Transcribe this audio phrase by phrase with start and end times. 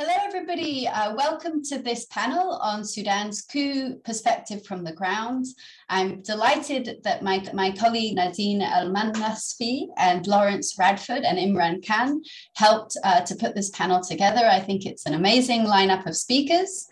[0.00, 0.86] Hello, everybody.
[0.86, 5.44] Uh, welcome to this panel on Sudan's coup perspective from the ground.
[5.88, 12.22] I'm delighted that my, my colleague Nadine Al-Manasfi and Lawrence Radford and Imran Khan
[12.54, 14.46] helped uh, to put this panel together.
[14.46, 16.86] I think it's an amazing lineup of speakers.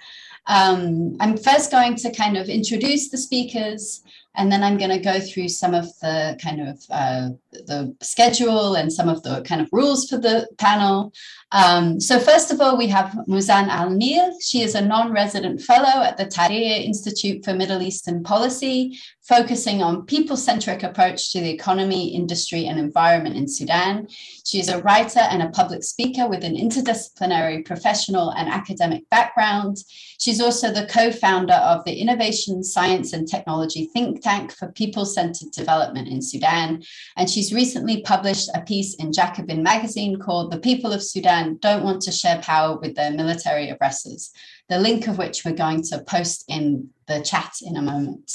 [0.49, 4.03] Um, I'm first going to kind of introduce the speakers
[4.37, 8.75] and then I'm going to go through some of the kind of uh, the schedule
[8.75, 11.13] and some of the kind of rules for the panel.
[11.53, 14.37] Um, so first of all, we have Muzan Al-Nil.
[14.41, 20.07] She is a non-resident fellow at the Tahrir Institute for Middle Eastern Policy, focusing on
[20.07, 24.09] people-centric approach to the economy, industry, and environment in Sudan.
[24.45, 29.79] She is a writer and a public speaker with an interdisciplinary professional and academic background.
[30.19, 36.09] She's also the co-founder of the Innovation, Science, and Technology think tank for people-centered development
[36.09, 36.83] in Sudan.
[37.17, 41.85] And she's recently published a piece in Jacobin magazine called The People of Sudan Don't
[41.85, 44.33] Want to Share Power with Their Military Oppressors,
[44.69, 48.33] the link of which we're going to post in the chat in a moment.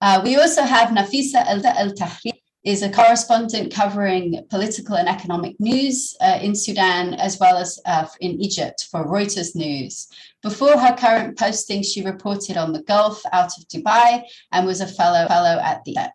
[0.00, 2.32] Uh, we also have Nafisa Eltahir,
[2.66, 8.06] is a correspondent covering political and economic news uh, in Sudan as well as uh,
[8.20, 10.08] in Egypt for Reuters News.
[10.42, 14.86] Before her current posting, she reported on the Gulf out of Dubai and was a
[14.86, 16.12] fellow, fellow at the ET.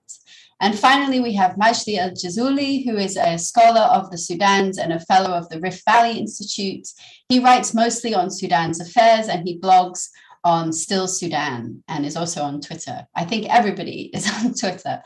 [0.61, 4.93] And finally, we have Majdi Al Jazuli, who is a scholar of the Sudans and
[4.93, 6.87] a fellow of the Rift Valley Institute.
[7.29, 10.09] He writes mostly on Sudan's affairs and he blogs
[10.43, 13.07] on Still Sudan and is also on Twitter.
[13.15, 15.01] I think everybody is on Twitter.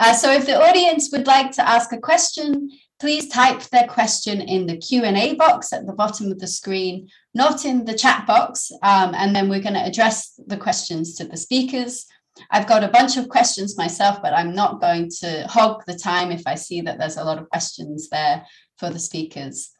[0.00, 4.40] Uh, so if the audience would like to ask a question, please type their question
[4.40, 8.72] in the Q&A box at the bottom of the screen, not in the chat box,
[8.82, 12.06] um, and then we're going to address the questions to the speakers.
[12.50, 16.30] I've got a bunch of questions myself, but I'm not going to hog the time
[16.30, 18.46] if I see that there's a lot of questions there
[18.78, 19.70] for the speakers.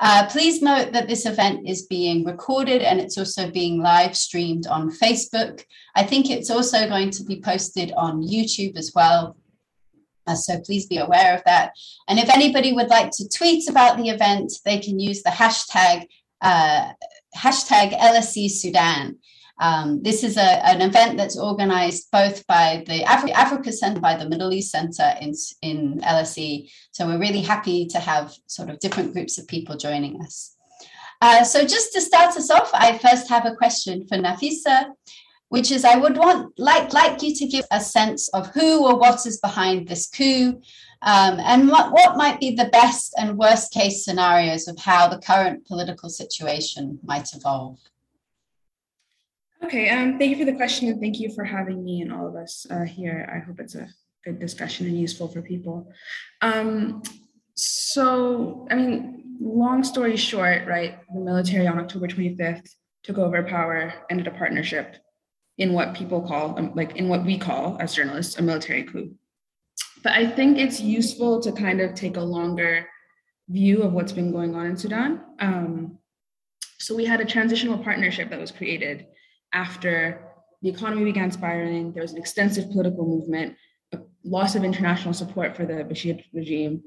[0.00, 4.66] Uh, please note that this event is being recorded and it's also being live streamed
[4.66, 5.64] on Facebook.
[5.96, 9.36] I think it's also going to be posted on YouTube as well.
[10.26, 11.72] Uh, so please be aware of that.
[12.06, 16.06] And if anybody would like to tweet about the event, they can use the hashtag
[16.40, 16.92] uh,
[17.36, 19.18] hashtag LSE Sudan.
[19.60, 24.16] Um, this is a, an event that's organized both by the Afri- Africa Center, by
[24.16, 26.70] the Middle East Center in, in LSE.
[26.92, 30.54] So we're really happy to have sort of different groups of people joining us.
[31.20, 34.92] Uh, so just to start us off, I first have a question for Nafisa
[35.48, 38.98] which is I would want like like you to give a sense of who or
[38.98, 40.60] what is behind this coup,
[41.02, 45.18] um, and what, what might be the best and worst case scenarios of how the
[45.18, 47.78] current political situation might evolve.
[49.64, 52.28] Okay, um, thank you for the question and thank you for having me and all
[52.28, 53.28] of us uh, here.
[53.34, 53.88] I hope it's a
[54.24, 55.92] good discussion and useful for people.
[56.42, 57.02] Um,
[57.54, 62.68] so, I mean, long story short, right, the military on October 25th
[63.02, 64.96] took over power, ended a partnership
[65.58, 69.12] in what people call, um, like in what we call as journalists, a military coup.
[70.04, 72.86] But I think it's useful to kind of take a longer
[73.48, 75.20] view of what's been going on in Sudan.
[75.40, 75.98] Um,
[76.78, 79.06] so we had a transitional partnership that was created
[79.52, 80.20] after
[80.62, 81.92] the economy began spiraling.
[81.92, 83.56] There was an extensive political movement,
[83.92, 86.82] a loss of international support for the Bashir regime,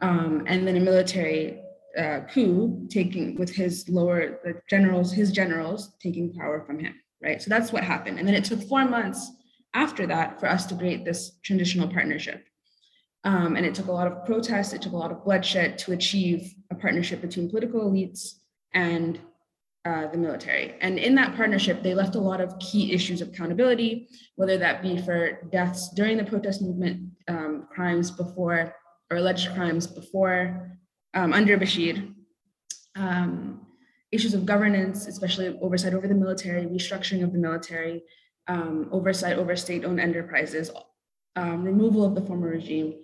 [0.00, 1.62] um, and then a military
[1.98, 7.42] uh, coup taking with his lower the generals, his generals taking power from him right?
[7.42, 8.18] So that's what happened.
[8.18, 9.30] And then it took four months
[9.74, 12.44] after that for us to create this transitional partnership.
[13.24, 15.92] Um, and it took a lot of protests, it took a lot of bloodshed to
[15.92, 18.34] achieve a partnership between political elites
[18.72, 19.18] and
[19.88, 20.74] uh, the military.
[20.82, 24.82] And in that partnership, they left a lot of key issues of accountability, whether that
[24.82, 28.74] be for deaths during the protest movement, um, crimes before,
[29.10, 30.78] or alleged crimes before,
[31.14, 32.14] um, under Bashir,
[32.96, 33.66] um,
[34.12, 38.02] issues of governance, especially oversight over the military, restructuring of the military,
[38.46, 40.70] um, oversight over state owned enterprises,
[41.36, 42.94] um, removal of the former regime,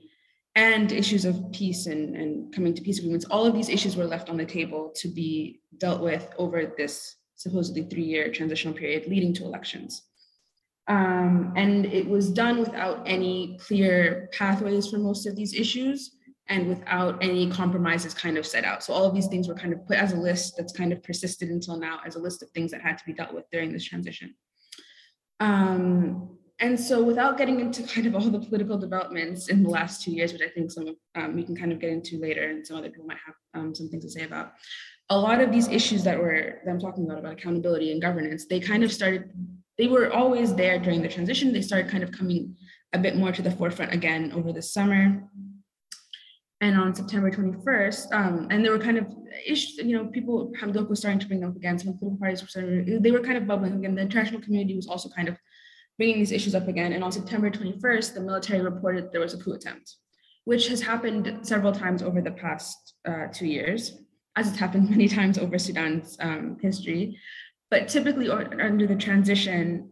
[0.56, 3.26] and issues of peace and, and coming to peace agreements.
[3.26, 7.16] All of these issues were left on the table to be dealt with over this
[7.34, 10.02] supposedly three year transitional period leading to elections.
[10.86, 16.16] Um, and it was done without any clear pathways for most of these issues
[16.48, 18.84] and without any compromises kind of set out.
[18.84, 21.02] So all of these things were kind of put as a list that's kind of
[21.02, 23.72] persisted until now as a list of things that had to be dealt with during
[23.72, 24.34] this transition.
[25.40, 30.02] Um, and so without getting into kind of all the political developments in the last
[30.02, 32.66] two years, which I think some um, we can kind of get into later and
[32.66, 34.52] some other people might have um, some things to say about,
[35.10, 38.46] a lot of these issues that we're that I'm talking about, about accountability and governance,
[38.46, 39.30] they kind of started,
[39.76, 41.52] they were always there during the transition.
[41.52, 42.56] They started kind of coming
[42.94, 45.28] a bit more to the forefront again over the summer
[46.60, 49.06] And on September 21st, um, and there were kind of
[49.44, 51.78] issues, you know, people, Hamdok was starting to bring them up again.
[51.78, 53.94] Some political parties were starting, they were kind of bubbling again.
[53.94, 55.36] The international community was also kind of
[55.98, 56.92] bringing these issues up again.
[56.92, 59.96] And on September 21st, the military reported there was a coup attempt,
[60.44, 63.98] which has happened several times over the past uh, two years,
[64.36, 67.18] as it's happened many times over Sudan's um, history.
[67.70, 69.90] But typically, under the transition,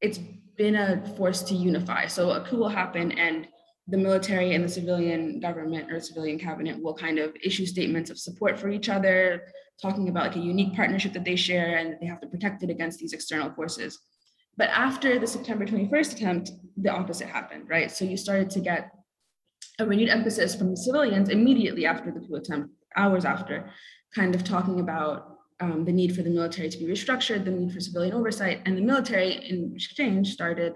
[0.00, 0.18] it's
[0.56, 2.06] been a force to unify.
[2.06, 3.48] So a coup will happen, and
[3.86, 8.18] the military and the civilian government or civilian cabinet will kind of issue statements of
[8.18, 9.44] support for each other,
[9.80, 12.70] talking about like a unique partnership that they share and they have to protect it
[12.70, 13.98] against these external forces.
[14.58, 17.90] But after the September 21st attempt, the opposite happened, right?
[17.90, 18.90] So you started to get
[19.78, 23.70] a renewed emphasis from the civilians immediately after the coup attempt, hours after,
[24.14, 27.72] kind of talking about um, the need for the military to be restructured, the need
[27.72, 30.74] for civilian oversight, and the military in exchange started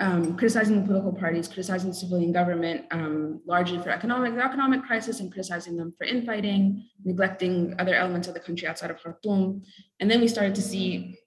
[0.00, 4.82] um, criticizing the political parties, criticizing the civilian government, um, largely for economic the economic
[4.82, 9.62] crisis, and criticizing them for infighting, neglecting other elements of the country outside of Khartoum.
[9.98, 11.18] And then we started to see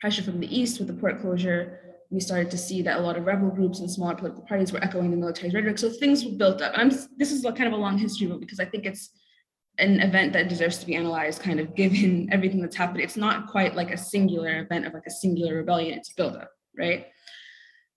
[0.00, 1.78] pressure from the east with the port closure.
[2.10, 4.82] We started to see that a lot of rebel groups and smaller political parties were
[4.82, 5.78] echoing the military's rhetoric.
[5.78, 6.72] So things were built up.
[6.74, 9.10] I'm, this is kind of a long history, but because I think it's
[9.78, 13.00] an event that deserves to be analyzed, kind of given everything that's happened.
[13.00, 15.98] It's not quite like a singular event of like a singular rebellion.
[15.98, 17.06] It's built up, right?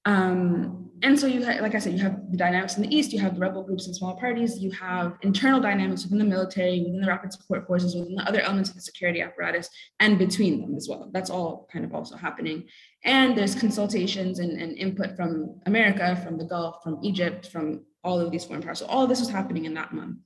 [0.05, 3.19] Um, and so you like I said, you have the dynamics in the East, you
[3.19, 7.01] have the rebel groups and small parties, you have internal dynamics within the military, within
[7.01, 9.69] the rapid support forces, within the other elements of the security apparatus,
[10.00, 11.09] and between them as well.
[11.11, 12.63] That's all kind of also happening.
[13.03, 18.21] And there's consultations and, and input from America, from the Gulf, from Egypt, from all
[18.21, 18.79] of these foreign powers.
[18.79, 20.19] So all of this was happening in that month.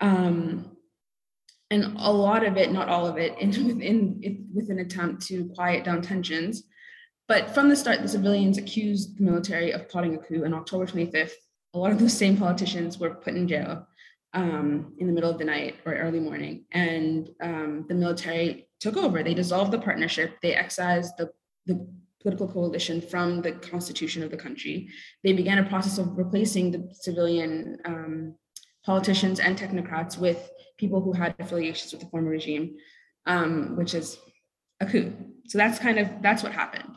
[0.00, 0.76] Um,
[1.70, 5.46] and a lot of it, not all of it, in, within, with an attempt to
[5.54, 6.64] quiet down tensions
[7.26, 10.44] but from the start, the civilians accused the military of plotting a coup.
[10.44, 11.32] On October 25th,
[11.72, 13.86] a lot of those same politicians were put in jail
[14.34, 16.64] um, in the middle of the night or early morning.
[16.72, 19.22] And um, the military took over.
[19.22, 20.40] They dissolved the partnership.
[20.42, 21.30] They excised the,
[21.66, 21.86] the
[22.20, 24.88] political coalition from the constitution of the country.
[25.22, 28.34] They began a process of replacing the civilian um,
[28.84, 32.76] politicians and technocrats with people who had affiliations with the former regime,
[33.26, 34.18] um, which is
[34.80, 35.12] a coup.
[35.46, 36.93] So that's kind of that's what happened.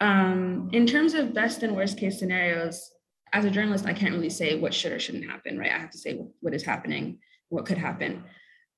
[0.00, 2.90] Um, in terms of best and worst case scenarios,
[3.32, 5.70] as a journalist, I can't really say what should or shouldn't happen, right?
[5.70, 7.18] I have to say what is happening,
[7.48, 8.24] what could happen.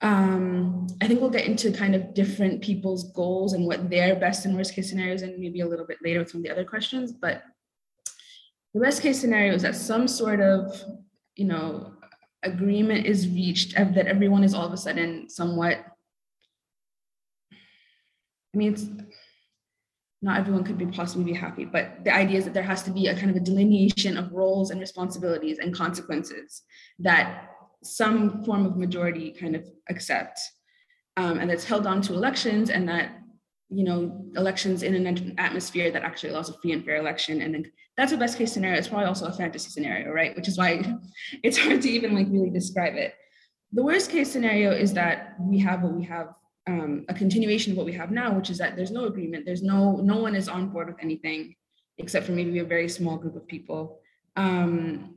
[0.02, 4.44] Um, I think we'll get into kind of different people's goals and what their best
[4.44, 6.64] and worst case scenarios, and maybe a little bit later with some of the other
[6.64, 7.12] questions.
[7.12, 7.44] But
[8.74, 10.82] the best case scenario is that some sort of,
[11.36, 11.94] you know,
[12.42, 15.78] agreement is reached that everyone is all of a sudden somewhat.
[17.52, 18.86] I mean, it's
[20.22, 22.90] not everyone could be possibly be happy but the idea is that there has to
[22.90, 26.62] be a kind of a delineation of roles and responsibilities and consequences
[26.98, 27.50] that
[27.82, 30.38] some form of majority kind of accept
[31.16, 33.18] um, and that's held on to elections and that
[33.68, 37.42] you know elections in an atmosphere that actually allows a free and fair election.
[37.42, 38.78] And then that's a best case scenario.
[38.78, 40.34] It's probably also a fantasy scenario right?
[40.36, 40.82] Which is why
[41.42, 43.14] it's hard to even like really describe it.
[43.72, 46.34] The worst case scenario is that we have what we have
[46.66, 49.44] um, a continuation of what we have now, which is that there's no agreement.
[49.44, 51.54] There's no no one is on board with anything,
[51.98, 54.00] except for maybe a very small group of people.
[54.36, 55.16] Um,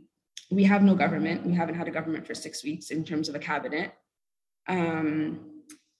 [0.52, 1.46] we have no government.
[1.46, 3.94] We haven't had a government for six weeks in terms of a cabinet.
[4.68, 5.52] Um,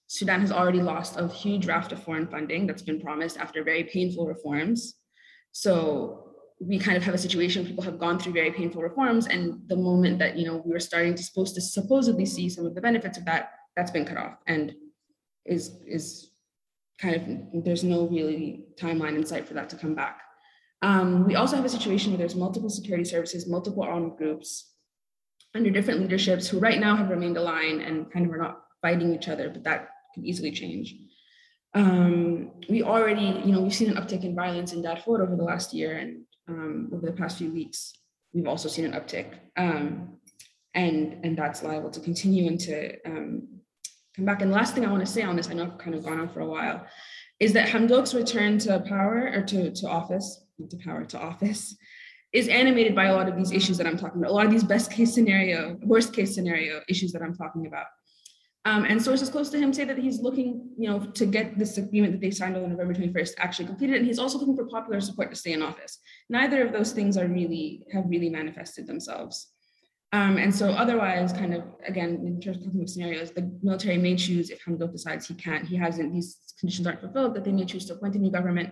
[0.08, 3.84] Sudan has already lost a huge raft of foreign funding that's been promised after very
[3.84, 4.94] painful reforms.
[5.52, 9.60] So we kind of have a situation people have gone through very painful reforms, and
[9.68, 12.74] the moment that you know we were starting to supposed to supposedly see some of
[12.74, 14.38] the benefits of that, that's been cut off.
[14.46, 14.74] And
[15.46, 16.30] is is
[17.00, 20.20] kind of there's no really timeline in sight for that to come back.
[20.82, 24.72] Um, we also have a situation where there's multiple security services, multiple armed groups
[25.54, 29.14] under different leaderships who right now have remained aligned and kind of are not fighting
[29.14, 30.94] each other, but that could easily change.
[31.74, 35.42] Um, we already, you know, we've seen an uptick in violence in Darfur over the
[35.42, 37.92] last year and um, over the past few weeks,
[38.32, 39.34] we've also seen an uptick.
[39.56, 40.18] Um,
[40.74, 43.55] and, and that's liable to continue into um,
[44.24, 44.42] back.
[44.42, 46.04] And the last thing I want to say on this, I know I've kind of
[46.04, 46.86] gone on for a while,
[47.38, 51.76] is that Hamdok's return to power or to, to office, not to power, to office,
[52.32, 54.52] is animated by a lot of these issues that I'm talking about, a lot of
[54.52, 57.86] these best case scenario, worst case scenario issues that I'm talking about.
[58.66, 61.78] Um, and sources close to him say that he's looking, you know, to get this
[61.78, 65.00] agreement that they signed on November 21st actually completed, and he's also looking for popular
[65.00, 66.00] support to stay in office.
[66.28, 69.52] Neither of those things are really have really manifested themselves.
[70.16, 74.48] Um, and so otherwise, kind of again, in terms of scenarios, the military may choose
[74.48, 77.84] if Hamdok decides he can't, he hasn't, these conditions aren't fulfilled, that they may choose
[77.86, 78.70] to appoint a new government,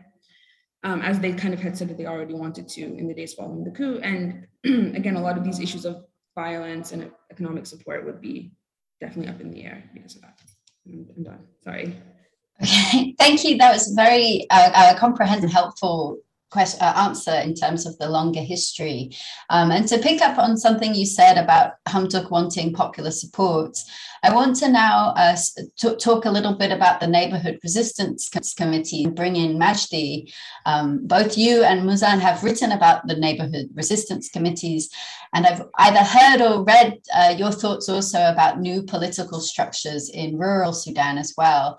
[0.85, 3.35] um, as they kind of had said that they already wanted to in the days
[3.35, 3.99] following the coup.
[3.99, 4.47] And
[4.97, 8.53] again, a lot of these issues of violence and economic support would be
[9.03, 10.41] definitely up in the air because of that.
[10.87, 11.41] I'm, I'm done.
[11.63, 11.95] Sorry.
[12.63, 13.59] Okay, thank you.
[13.59, 16.21] That was very uh, uh, comprehensive, helpful
[16.51, 19.11] question, uh, answer in terms of the longer history.
[19.51, 23.77] Um, and to pick up on something you said about Hamdok wanting popular support,
[24.23, 25.37] I want to now uh,
[25.77, 30.33] t- talk a little bit about the Neighborhood Resistance Committee and bring in Majdi.
[30.65, 34.89] Um, both you and Muzan have written about the Neighborhood Resistance Committees,
[35.35, 40.39] and I've either heard or read uh, your thoughts also about new political structures in
[40.39, 41.79] rural Sudan as well.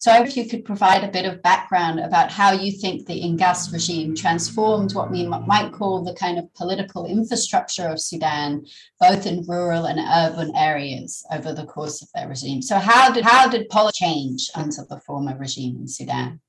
[0.00, 3.22] So I hope you could provide a bit of background about how you think the
[3.22, 8.66] Inqaz regime transformed what we might call the kind of political infrastructure of Sudan,
[9.00, 12.62] both in rural and urban areas over the course of their regime.
[12.62, 16.40] So how did how did politics change under the former regime in Sudan?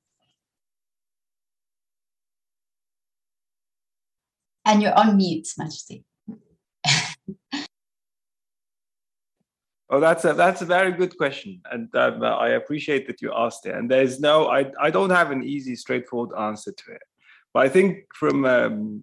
[4.64, 6.04] And you're on mute, Majdi.
[9.92, 13.66] Oh, that's a that's a very good question, and um, I appreciate that you asked
[13.66, 13.74] it.
[13.74, 17.02] And there's no, I I don't have an easy, straightforward answer to it.
[17.52, 19.02] But I think from um,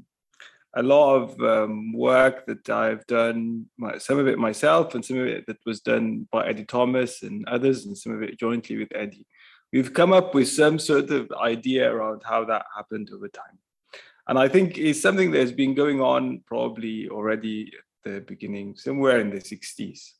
[0.76, 3.66] a lot of um, work that I've done,
[3.98, 7.48] some of it myself and some of it that was done by Eddie Thomas and
[7.48, 9.26] others, and some of it jointly with Eddie.
[9.74, 13.60] We've come up with some sort of idea around how that happened over time.
[14.28, 17.72] And I think it's something that's been going on probably already
[18.06, 20.12] at the beginning, somewhere in the 60s,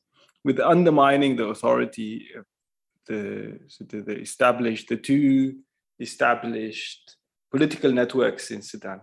[0.44, 2.44] with undermining the authority of
[3.06, 5.58] the, sort of the established, the two
[6.00, 7.17] established
[7.50, 9.00] political networks in Sudan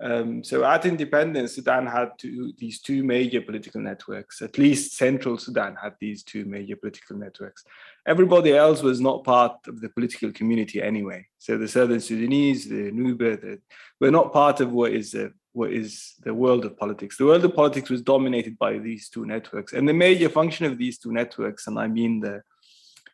[0.00, 4.42] um, so at independence, Sudan had two, these two major political networks.
[4.42, 7.64] At least central Sudan had these two major political networks.
[8.06, 11.26] Everybody else was not part of the political community anyway.
[11.38, 13.58] So the Southern Sudanese, the Nuba, the,
[13.98, 17.16] were not part of what is the, what is the world of politics.
[17.16, 20.76] The world of politics was dominated by these two networks, and the major function of
[20.76, 22.42] these two networks, and I mean the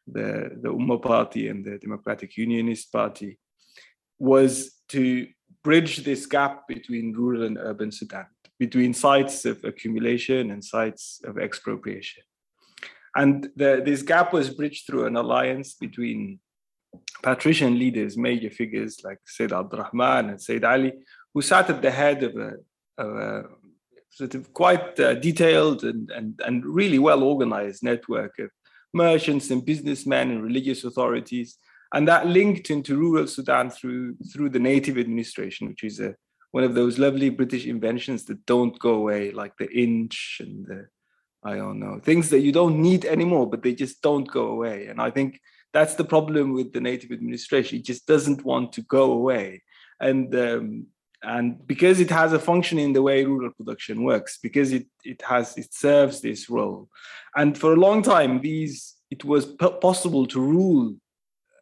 [0.08, 3.38] the the Umma Party and the Democratic Unionist Party,
[4.22, 5.26] was to
[5.64, 8.26] bridge this gap between rural and urban Sudan,
[8.56, 12.22] between sites of accumulation and sites of expropriation.
[13.16, 16.38] And the, this gap was bridged through an alliance between
[17.20, 20.92] patrician leaders, major figures like Sayyid Abdurrahman and Sayyid Ali,
[21.34, 22.52] who sat at the head of a,
[22.98, 23.44] of a
[24.10, 28.50] sort of quite uh, detailed and, and, and really well organized network of
[28.94, 31.58] merchants and businessmen and religious authorities
[31.92, 36.14] and that linked into rural Sudan through through the native administration, which is a,
[36.50, 40.88] one of those lovely British inventions that don't go away, like the inch and the
[41.44, 44.86] I don't know things that you don't need anymore, but they just don't go away.
[44.86, 45.40] And I think
[45.72, 49.62] that's the problem with the native administration; it just doesn't want to go away.
[50.00, 50.86] And um,
[51.22, 55.20] and because it has a function in the way rural production works, because it it
[55.22, 56.88] has it serves this role,
[57.36, 60.96] and for a long time these it was possible to rule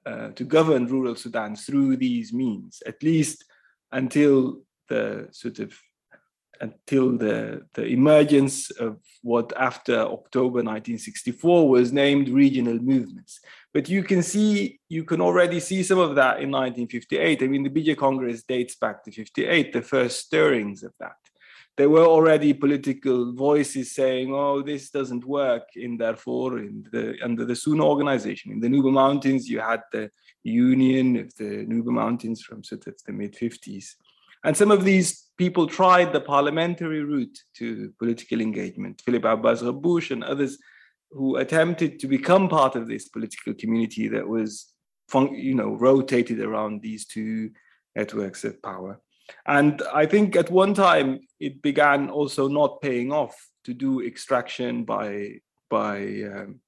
[0.07, 3.45] uh, to govern rural Sudan through these means, at least
[3.92, 5.78] until the sort of
[6.61, 13.40] until the, the emergence of what after October 1964 was named regional movements.
[13.73, 17.42] But you can see, you can already see some of that in 1958.
[17.42, 21.16] I mean, the Beja Congress dates back to 58, the first stirrings of that
[21.77, 27.45] there were already political voices saying, "Oh, this doesn't work." In Darfur, in the under
[27.45, 30.11] the Sunna organization, in the Nuba Mountains, you had the
[30.43, 33.97] Union of the Nuba Mountains from sort of the mid 50s,
[34.45, 39.03] and some of these people tried the parliamentary route to political engagement.
[39.05, 40.59] Philip Abbas Ghaboush and others
[41.11, 44.73] who attempted to become part of this political community that was,
[45.33, 47.50] you know, rotated around these two
[47.97, 49.00] networks of power.
[49.47, 54.85] And I think at one time it began also not paying off to do extraction
[54.85, 55.97] by by
[56.33, 56.61] um,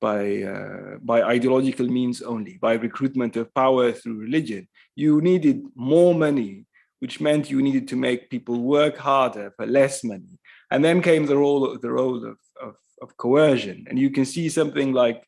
[0.00, 4.68] by uh, by ideological means only, by recruitment of power through religion.
[4.94, 6.66] You needed more money,
[7.00, 10.38] which meant you needed to make people work harder for less money.
[10.70, 13.86] And then came the role the role of, of, of coercion.
[13.88, 15.22] And you can see something like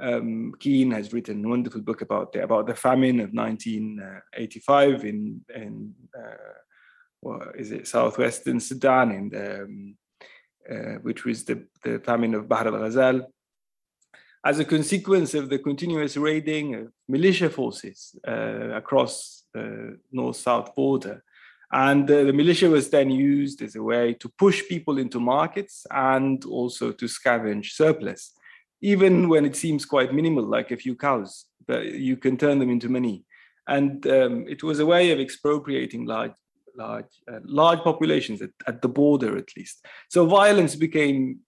[0.00, 5.40] um, Keen has written a wonderful book about the, about the famine of 1985 in
[5.54, 6.54] in uh,
[7.20, 9.96] what is it southwestern Sudan, in the, um,
[10.70, 13.26] uh, which was the, the famine of Bahr al Ghazal.
[14.44, 21.24] As a consequence of the continuous raiding of militia forces uh, across the north-south border,
[21.72, 26.44] and the militia was then used as a way to push people into markets and
[26.44, 28.32] also to scavenge surplus
[28.80, 32.70] even when it seems quite minimal, like a few cows, but you can turn them
[32.70, 33.24] into money.
[33.66, 36.32] And um, it was a way of expropriating large,
[36.76, 39.84] large, uh, large populations at, at the border, at least.
[40.08, 41.40] So violence became,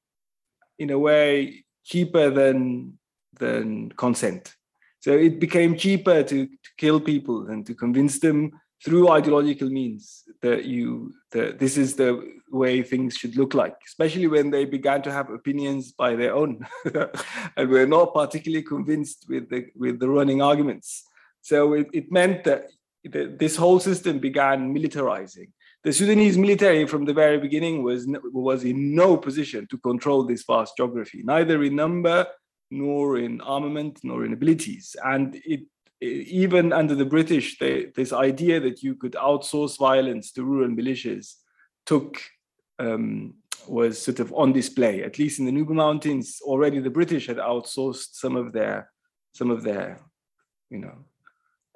[0.79, 2.99] in a way, cheaper than
[3.39, 4.55] than consent.
[4.99, 8.51] So it became cheaper to, to kill people than to convince them
[8.85, 12.13] through ideological means that you that this is the
[12.51, 16.67] way things should look like especially when they began to have opinions by their own.
[17.57, 21.05] And were not particularly convinced with the with the running arguments.
[21.43, 22.63] So it, it meant that
[23.43, 25.51] this whole system began militarizing.
[25.85, 28.07] The sudanese military from the very beginning was
[28.49, 32.27] was in no position to control this vast geography neither in number
[32.71, 34.97] nor in armament nor in abilities.
[35.13, 35.63] And it
[36.01, 41.35] even under the British, they, this idea that you could outsource violence to rural militias
[41.85, 42.21] took
[42.79, 43.35] um,
[43.69, 45.03] was sort of on display.
[45.03, 48.91] At least in the Nuba Mountains, already the British had outsourced some of their
[49.33, 50.01] some of their,
[50.71, 51.05] you know,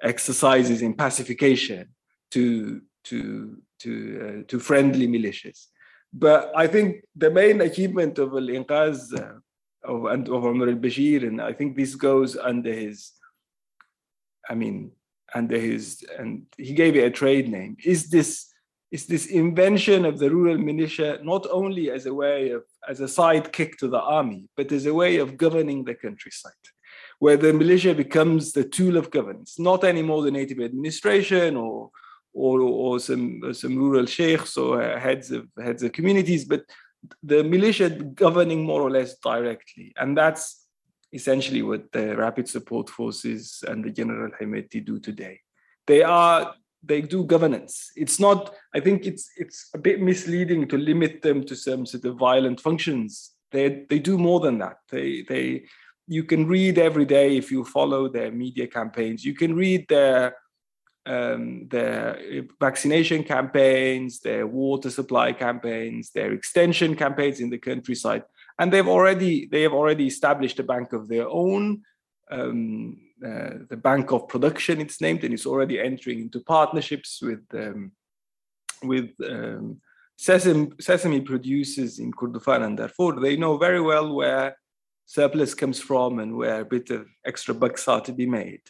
[0.01, 1.89] exercises in pacification
[2.31, 3.91] to to to
[4.21, 5.67] uh, to friendly militias.
[6.11, 9.39] But I think the main achievement of Al Inqaz uh,
[9.83, 13.11] of, of Omar al Bashir, and I think this goes under his
[14.49, 14.91] I mean,
[15.33, 17.77] and his and he gave it a trade name.
[17.83, 18.51] Is this
[18.91, 23.05] is this invention of the rural militia not only as a way of as a
[23.05, 26.65] sidekick to the army, but as a way of governing the countryside,
[27.19, 31.89] where the militia becomes the tool of governance, not anymore the native administration or
[32.33, 36.63] or, or some some rural sheikhs or uh, heads of heads of communities, but
[37.23, 40.64] the militia governing more or less directly, and that's
[41.15, 45.39] essentially what the Rapid Support Forces and the General Hemeti do today.
[45.87, 46.53] They are
[46.83, 47.91] they do governance.
[47.95, 48.53] It's not.
[48.75, 52.61] I think it's it's a bit misleading to limit them to some sort of violent
[52.61, 53.31] functions.
[53.51, 54.77] They they do more than that.
[54.91, 55.65] They they
[56.07, 59.25] you can read every day if you follow their media campaigns.
[59.25, 60.35] You can read their
[61.07, 62.17] um, their
[62.59, 68.23] vaccination campaigns, their water supply campaigns, their extension campaigns in the countryside
[68.59, 71.81] and they've already they have already established a bank of their own
[72.31, 77.43] um, uh, the bank of production it's named and it's already entering into partnerships with
[77.53, 77.91] um,
[78.83, 79.79] with um,
[80.17, 84.57] sesame, sesame producers in Kordofan and Darfur they know very well where
[85.05, 88.61] surplus comes from and where a bit of extra bucks are to be made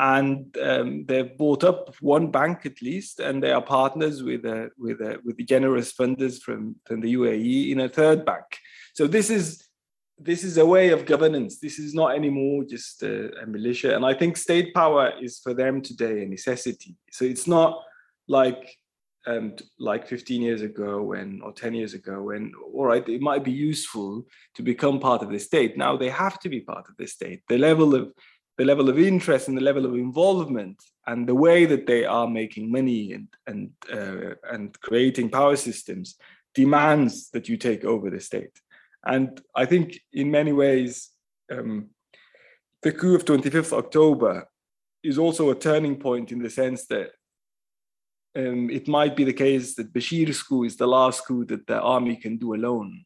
[0.00, 4.70] and um, they've bought up one bank at least, and they are partners with a,
[4.78, 8.44] with a, with the generous funders from, from the UAE in a third bank.
[8.94, 9.64] So this is
[10.22, 11.58] this is a way of governance.
[11.58, 13.96] This is not anymore just a, a, militia.
[13.96, 16.94] And I think state power is for them today a necessity.
[17.10, 17.82] So it's not
[18.28, 18.76] like
[19.26, 23.44] um, like 15 years ago when or 10 years ago when all right it might
[23.44, 26.96] be useful to become part of the state now they have to be part of
[26.96, 28.12] the state the level of
[28.56, 32.26] the level of interest and the level of involvement and the way that they are
[32.26, 36.16] making money and and uh, and creating power systems
[36.54, 38.58] demands that you take over the state
[39.04, 41.10] and I think in many ways,
[41.50, 41.90] um,
[42.82, 44.48] the coup of 25th October
[45.02, 47.10] is also a turning point in the sense that
[48.36, 51.80] um, it might be the case that Bashir's coup is the last coup that the
[51.80, 53.04] army can do alone.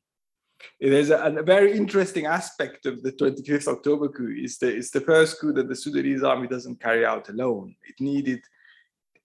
[0.81, 5.01] There's a, a very interesting aspect of the 25th October coup is the, it's the
[5.01, 7.77] first coup that the Sudanese army doesn't carry out alone.
[7.89, 8.41] It needed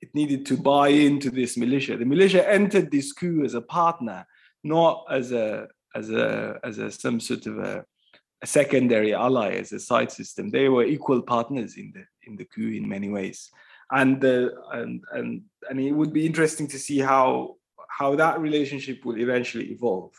[0.01, 1.97] it needed to buy into this militia.
[1.97, 4.25] The militia entered this coup as a partner,
[4.63, 7.85] not as a as a as a some sort of a,
[8.41, 10.49] a, secondary ally as a side system.
[10.49, 13.49] They were equal partners in the in the coup in many ways,
[13.91, 17.55] and uh, and and and it would be interesting to see how
[17.89, 20.11] how that relationship will eventually evolve.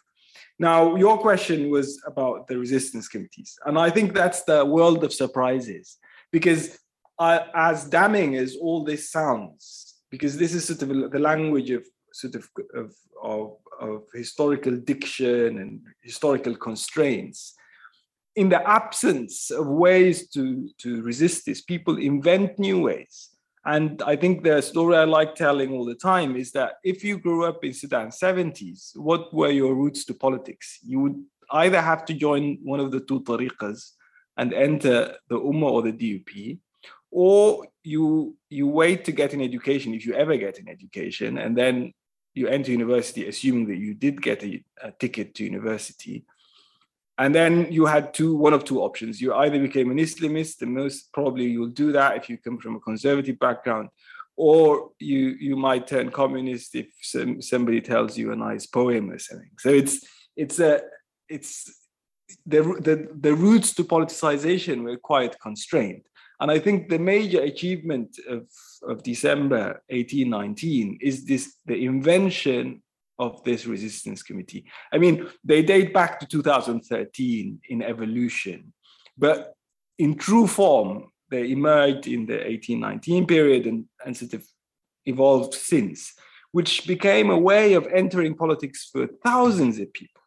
[0.59, 5.13] Now, your question was about the resistance committees, and I think that's the world of
[5.13, 5.97] surprises
[6.33, 6.79] because
[7.19, 11.87] uh, as damning as all this sounds, because this is sort of the language of
[12.13, 17.55] sort of of, of of historical diction and historical constraints.
[18.37, 23.31] In the absence of ways to, to resist this, people invent new ways.
[23.65, 27.19] And I think the story I like telling all the time is that if you
[27.19, 30.79] grew up in Sudan 70s, what were your roots to politics?
[30.87, 33.91] You would either have to join one of the two tariqas
[34.37, 36.59] and enter the Ummah or the DUP,
[37.11, 41.59] or you you wait to get an education if you ever get an education, and
[41.59, 41.93] then
[42.35, 46.25] you enter university assuming that you did get a, a, ticket to university.
[47.19, 49.21] And then you had two one of two options.
[49.21, 52.77] You either became an islamist and most probably you'll do that if you come from
[52.77, 53.91] a conservative background
[54.37, 59.19] or you you might turn communist if some, somebody tells you a nice poem or
[59.19, 59.51] something.
[59.59, 60.81] So it's it's a
[61.29, 61.71] it's
[62.47, 66.05] the, the the routes to politicization were quite constrained
[66.41, 68.49] And I think the major achievement of,
[68.83, 72.83] of December 1819 is this the invention
[73.19, 74.65] of this resistance committee.
[74.91, 78.73] I mean, they date back to 2013 in evolution,
[79.19, 79.53] but
[79.99, 84.45] in true form, they emerged in the 1819 period and, and sort of
[85.05, 86.15] evolved since,
[86.53, 90.23] which became a way of entering politics for thousands of people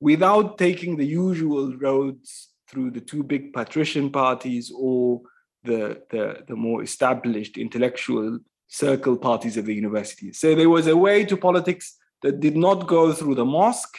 [0.00, 5.20] without taking the usual roads through the two big patrician parties or
[5.64, 10.32] the, the, the more established intellectual circle parties of the university.
[10.32, 13.98] So there was a way to politics that did not go through the mosque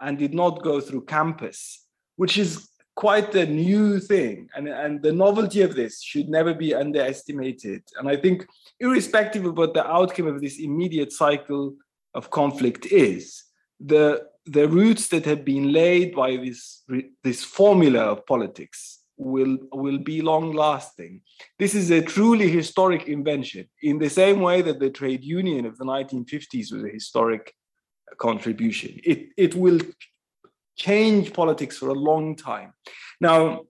[0.00, 1.84] and did not go through campus,
[2.16, 4.48] which is quite a new thing.
[4.56, 7.82] And, and the novelty of this should never be underestimated.
[7.96, 8.46] And I think,
[8.80, 11.74] irrespective of what the outcome of this immediate cycle
[12.14, 13.44] of conflict is,
[13.80, 16.82] the the roots that have been laid by this
[17.22, 21.20] this formula of politics will will be long lasting
[21.58, 25.76] this is a truly historic invention in the same way that the trade union of
[25.78, 27.52] the 1950s was a historic
[28.16, 28.98] contribution.
[29.04, 29.80] It it will
[30.76, 32.72] change politics for a long time.
[33.20, 33.66] Now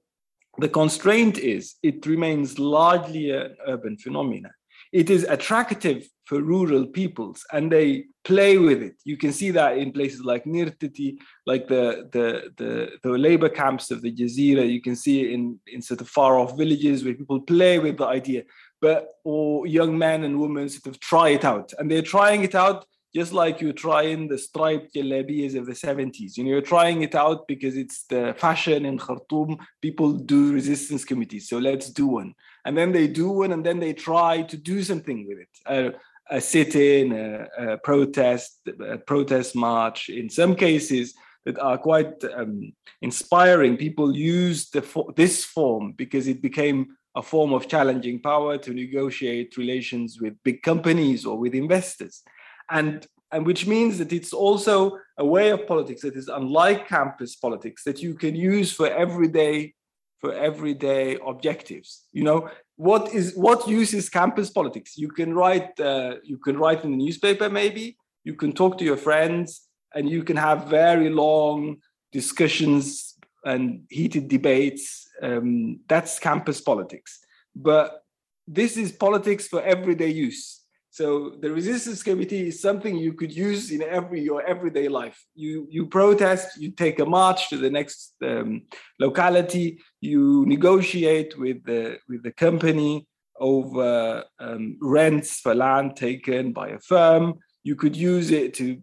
[0.59, 4.53] the constraint is it remains largely an urban phenomenon
[4.93, 8.97] it is attractive for rural peoples and they play with it.
[9.05, 13.91] You can see that in places like Nirtiti, like the, the, the, the labor camps
[13.91, 14.71] of the Jazeera.
[14.71, 17.97] You can see it in, in sort of far off villages where people play with
[17.97, 18.43] the idea,
[18.81, 21.73] but or young men and women sort of try it out.
[21.79, 26.37] And they're trying it out just like you're trying the striped jalabiyas of the 70s.
[26.37, 29.59] You know, you're trying it out because it's the fashion in Khartoum.
[29.81, 32.35] People do resistance committees, so let's do one
[32.69, 36.37] and then they do one, and then they try to do something with it a,
[36.37, 38.61] a sit-in a, a, protest
[38.95, 41.15] a protest march in some cases
[41.47, 44.83] that are quite um, inspiring people use the
[45.17, 46.79] this form because it became
[47.15, 52.23] a form of challenging power to negotiate relations with big companies or with investors
[52.71, 57.37] and and which means that it's also a way of politics that is unlike campus
[57.37, 59.75] politics that you can use for everyday
[60.21, 62.51] for everyday objectives you know?
[62.77, 64.97] What is what use is campus politics?
[64.97, 67.97] You can write uh, you can write in the newspaper maybe.
[68.23, 71.79] You can talk to your friends and you can have very long
[72.13, 75.09] discussions and heated debates.
[75.21, 77.19] Um, that's campus politics.
[77.57, 78.05] But
[78.47, 80.58] this is politics for everyday use
[80.99, 85.19] so the resistance committee is something you could use in every your everyday life.
[85.37, 88.63] You you protest, you take a march to the next um,
[88.99, 89.67] locality,
[90.01, 93.07] you negotiate with the with the company
[93.39, 97.35] over um, rents for land taken by a firm.
[97.63, 98.83] You could use it to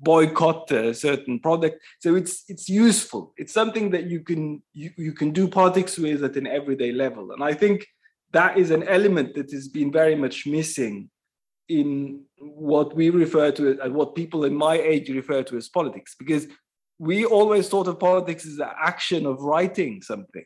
[0.00, 1.76] boycott a certain product.
[1.98, 3.34] So it's it's useful.
[3.36, 7.32] It's something that you can you, you can do politics with at an everyday level.
[7.32, 7.86] And I think
[8.32, 11.10] that is an element that has been very much missing
[11.68, 16.16] in what we refer to and what people in my age refer to as politics
[16.18, 16.46] because
[16.98, 20.44] we always thought of politics as the action of writing something.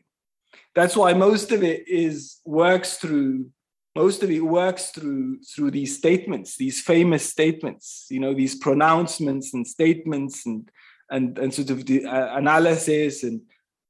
[0.74, 3.50] That's why most of it is works through
[3.96, 9.54] most of it works through through these statements these famous statements you know these pronouncements
[9.54, 10.68] and statements and
[11.10, 13.40] and and sort of the uh, analysis and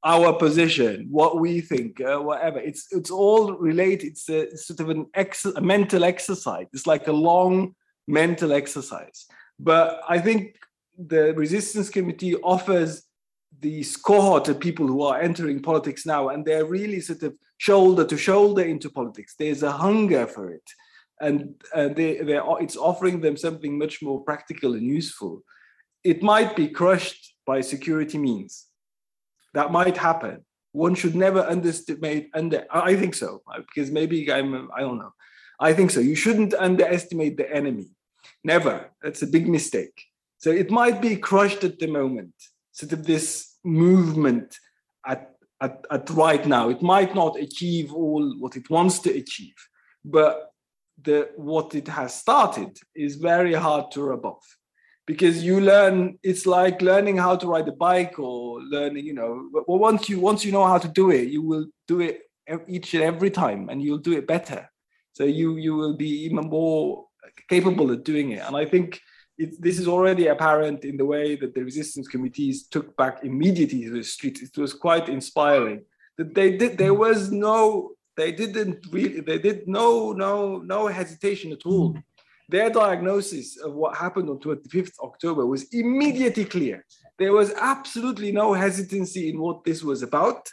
[0.05, 2.59] our position, what we think, uh, whatever.
[2.59, 4.09] It's it's all related.
[4.11, 6.67] It's, a, sort of an ex- a mental exercise.
[6.73, 7.75] It's like a long
[8.07, 9.25] mental exercise.
[9.59, 10.57] But I think
[10.95, 13.03] the resistance committee offers
[13.59, 18.05] these cohort of people who are entering politics now, and they're really sort of shoulder
[18.05, 19.33] to shoulder into politics.
[19.39, 20.69] There's a hunger for it,
[21.19, 22.19] and uh, they
[22.61, 25.41] it's offering them something much more practical and useful.
[26.03, 28.67] It might be crushed by security means
[29.55, 30.45] that might happen.
[30.71, 32.29] One should never underestimate.
[32.33, 35.13] Under I think so uh, because maybe I'm I don't know.
[35.59, 36.01] I think so.
[36.01, 37.87] You shouldn't underestimate the enemy.
[38.43, 38.91] Never.
[39.01, 39.97] That's a big mistake.
[40.37, 42.33] So it might be crushed at the moment.
[42.73, 44.57] Sort of this movement
[45.07, 46.69] at, at, at right now.
[46.69, 49.55] It might not achieve all what it wants to achieve,
[50.03, 50.51] but
[51.01, 54.45] the what it has started is very hard to rebuff
[55.07, 59.49] because you learn it's like learning how to ride a bike or learning you know
[59.53, 62.21] well once you once you know how to do it you will do it
[62.67, 64.69] each and every time and you'll do it better.
[65.13, 67.05] So you you will be even more
[67.49, 68.41] capable of doing it.
[68.45, 68.99] And i think
[69.37, 73.83] it, this is already apparent in the way that the resistance committees took back immediately
[73.83, 74.41] to the streets.
[74.41, 75.83] It was quite inspiring.
[76.17, 81.51] That they did there was no they didn't really they did no no no hesitation
[81.51, 81.97] at all
[82.49, 86.85] their diagnosis of what happened on 25th October was immediately clear.
[87.17, 90.47] There was absolutely no hesitancy in what this was about.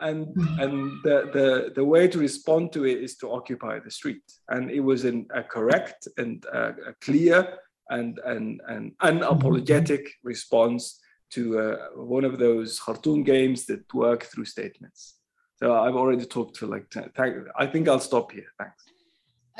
[0.00, 0.60] and mm-hmm.
[0.60, 4.70] and the, the the way to respond to it is to occupy the street and
[4.70, 7.58] it was an, a correct and a, a clear
[7.90, 14.44] and and and unapologetic response to uh, one of those Khartoum games that work through
[14.44, 15.16] statements
[15.56, 17.10] so i've already talked for like 10,
[17.56, 18.84] i think i'll stop here thanks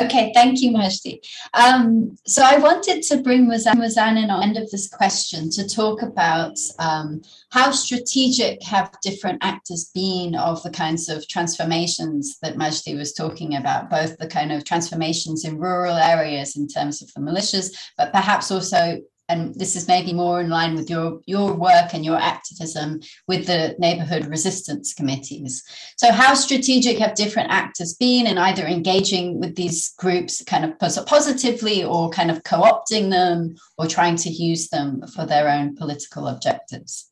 [0.01, 1.19] Okay, thank you, Majdi.
[1.55, 6.03] Um, so I wanted to bring Muzan in on end of this question to talk
[6.03, 12.97] about um, how strategic have different actors been of the kinds of transformations that Majdi
[12.97, 17.21] was talking about, both the kind of transformations in rural areas in terms of the
[17.21, 21.93] militias, but perhaps also and this is maybe more in line with your your work
[21.93, 25.63] and your activism with the neighborhood resistance committees.
[25.97, 30.79] So how strategic have different actors been in either engaging with these groups kind of
[30.79, 36.29] positively or kind of co-opting them or trying to use them for their own political
[36.29, 37.11] objectives?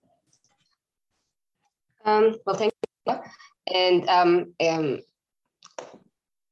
[2.05, 2.73] Um, well thank
[3.07, 3.15] you.
[3.73, 5.01] And um, um,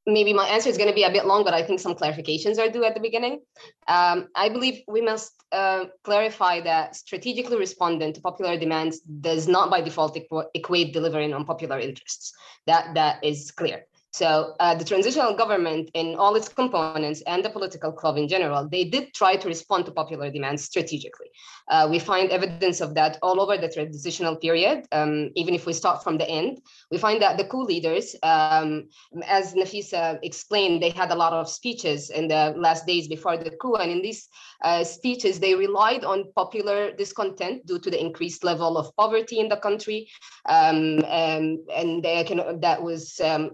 [0.06, 2.58] maybe my answer is going to be a bit long, but I think some clarifications
[2.58, 3.40] are due at the beginning.
[3.88, 9.70] Um, I believe we must uh, clarify that strategically responding to popular demands does not
[9.70, 10.18] by default
[10.54, 12.34] equate delivering on popular interests.
[12.66, 13.86] That that is clear.
[14.14, 18.68] So uh, the transitional government in all its components and the political club in general,
[18.68, 21.26] they did try to respond to popular demands strategically.
[21.68, 24.86] Uh, we find evidence of that all over the transitional period.
[24.92, 26.60] Um, even if we start from the end,
[26.92, 28.88] we find that the coup leaders, um,
[29.26, 33.50] as Nafisa explained, they had a lot of speeches in the last days before the
[33.50, 33.74] coup.
[33.74, 34.28] And in these
[34.62, 39.48] uh, speeches, they relied on popular discontent due to the increased level of poverty in
[39.48, 40.08] the country.
[40.48, 43.50] Um, and, and can, that was um,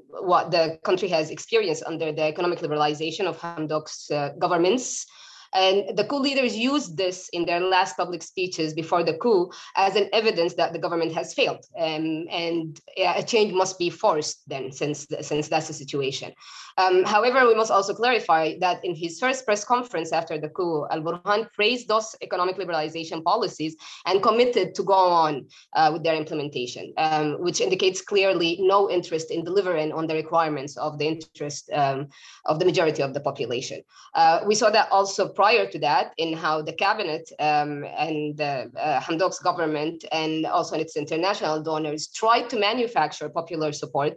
[0.50, 5.06] the country has experienced under the economic liberalization of Hamdok's uh, governments.
[5.52, 9.96] And the coup leaders used this in their last public speeches before the coup as
[9.96, 11.64] an evidence that the government has failed.
[11.78, 16.32] Um, and a change must be forced then, since, since that's the situation.
[16.78, 20.86] Um, however, we must also clarify that in his first press conference after the coup,
[20.90, 26.14] Al Burhan praised those economic liberalization policies and committed to go on uh, with their
[26.14, 31.70] implementation, um, which indicates clearly no interest in delivering on the requirements of the interest
[31.72, 32.08] um,
[32.46, 33.82] of the majority of the population.
[34.14, 38.70] Uh, we saw that also prior to that in how the cabinet um, and the
[38.78, 44.12] uh, Hamdok's government and also its international donors tried to manufacture popular support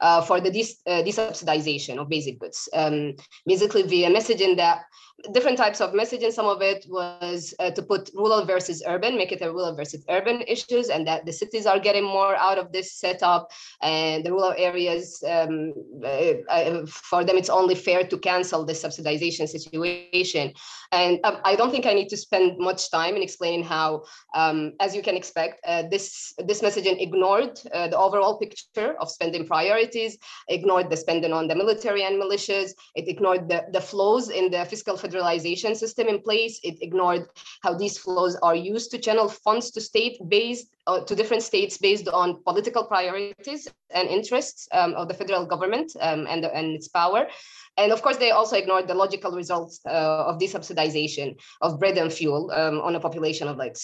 [0.00, 2.68] uh, for the dis- uh, desubsidization of basic goods.
[2.72, 3.14] Um,
[3.46, 4.84] basically, via messaging that
[5.32, 6.32] different types of messaging.
[6.32, 10.04] Some of it was uh, to put rural versus urban, make it a rural versus
[10.08, 13.50] urban issues, and that the cities are getting more out of this setup,
[13.82, 15.72] and the rural areas, um,
[16.04, 20.52] uh, uh, for them, it's only fair to cancel the subsidization situation.
[20.92, 24.72] And um, I don't think I need to spend much time in explaining how, um,
[24.80, 29.87] as you can expect, uh, this this messaging ignored the overall picture of spending priorities,
[30.48, 34.64] ignored the spending on the military and militias, it ignored the, the flows in the
[34.64, 36.60] fiscal federalization system in place.
[36.62, 37.26] It ignored
[37.62, 41.76] how these flows are used to channel funds to state based uh, to different states
[41.78, 46.88] based on political priorities and interests um, of the federal government um, and, and its
[46.88, 47.26] power.
[47.76, 52.12] And of course, they also ignored the logical results uh, of desubsidization of bread and
[52.12, 53.76] fuel um, on a population of like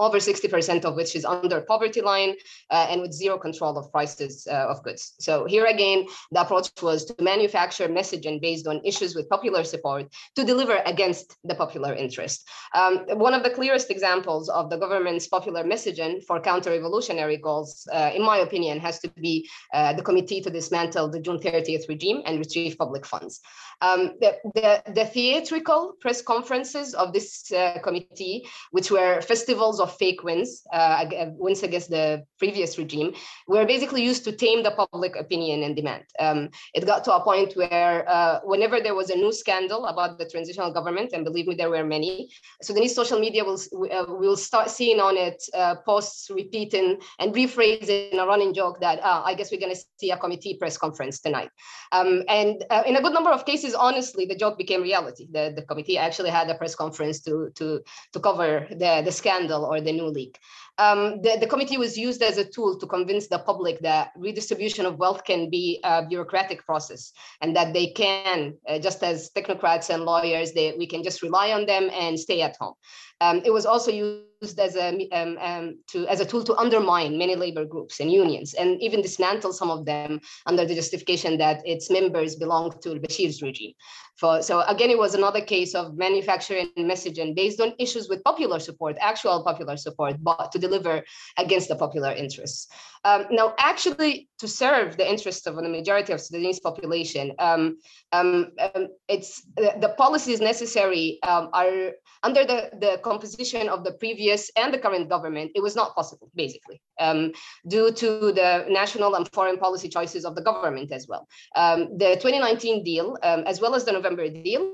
[0.00, 2.34] over 60% of which is under poverty line
[2.70, 5.14] uh, and with zero control of prices uh, of goods.
[5.20, 10.06] So here again, the approach was to manufacture messaging based on issues with popular support
[10.36, 12.48] to deliver against the popular interest.
[12.74, 18.10] Um, one of the clearest examples of the government's popular messaging for counter-revolutionary goals, uh,
[18.14, 22.22] in my opinion, has to be uh, the committee to dismantle the June 30th regime
[22.24, 23.40] and retrieve public funds.
[23.82, 29.89] Um, the, the, the, theatrical press conferences of this uh, committee, which were festivals of
[29.98, 31.04] fake wins, uh,
[31.36, 33.12] wins against the previous regime,
[33.48, 36.04] were basically used to tame the public opinion and demand.
[36.18, 40.18] Um, it got to a point where uh, whenever there was a new scandal about
[40.18, 42.30] the transitional government, and believe me, there were many,
[42.62, 43.60] Sudanese social media will,
[43.92, 49.00] uh, will start seeing on it uh, posts repeating and rephrasing a running joke that
[49.02, 51.50] ah, I guess we're going to see a committee press conference tonight.
[51.92, 55.26] Um, and uh, in a good number of cases, honestly, the joke became reality.
[55.30, 57.80] The, the committee actually had a press conference to, to,
[58.12, 60.38] to cover the, the scandal or the new leak.
[60.78, 64.86] Um, the, the committee was used as a tool to convince the public that redistribution
[64.86, 69.90] of wealth can be a bureaucratic process and that they can, uh, just as technocrats
[69.90, 72.74] and lawyers, they, we can just rely on them and stay at home.
[73.20, 77.18] Um, it was also used as a um, um, to as a tool to undermine
[77.18, 81.60] many labor groups and unions, and even dismantle some of them under the justification that
[81.66, 83.74] its members belong to Bashir's regime.
[84.16, 88.58] For, so again, it was another case of manufacturing messaging based on issues with popular
[88.58, 91.02] support, actual popular support, but to deliver
[91.38, 92.68] against the popular interests.
[93.02, 97.78] Um, now, actually, to serve the interests of the majority of Sudanese population, um,
[98.12, 101.92] um, um it's the, the, policies necessary um, are
[102.22, 105.50] under the, the composition of the previous and the current government.
[105.54, 107.32] It was not possible, basically, um,
[107.66, 111.26] due to the national and foreign policy choices of the government as well.
[111.54, 114.72] the 2019 deal, as well as the November November deal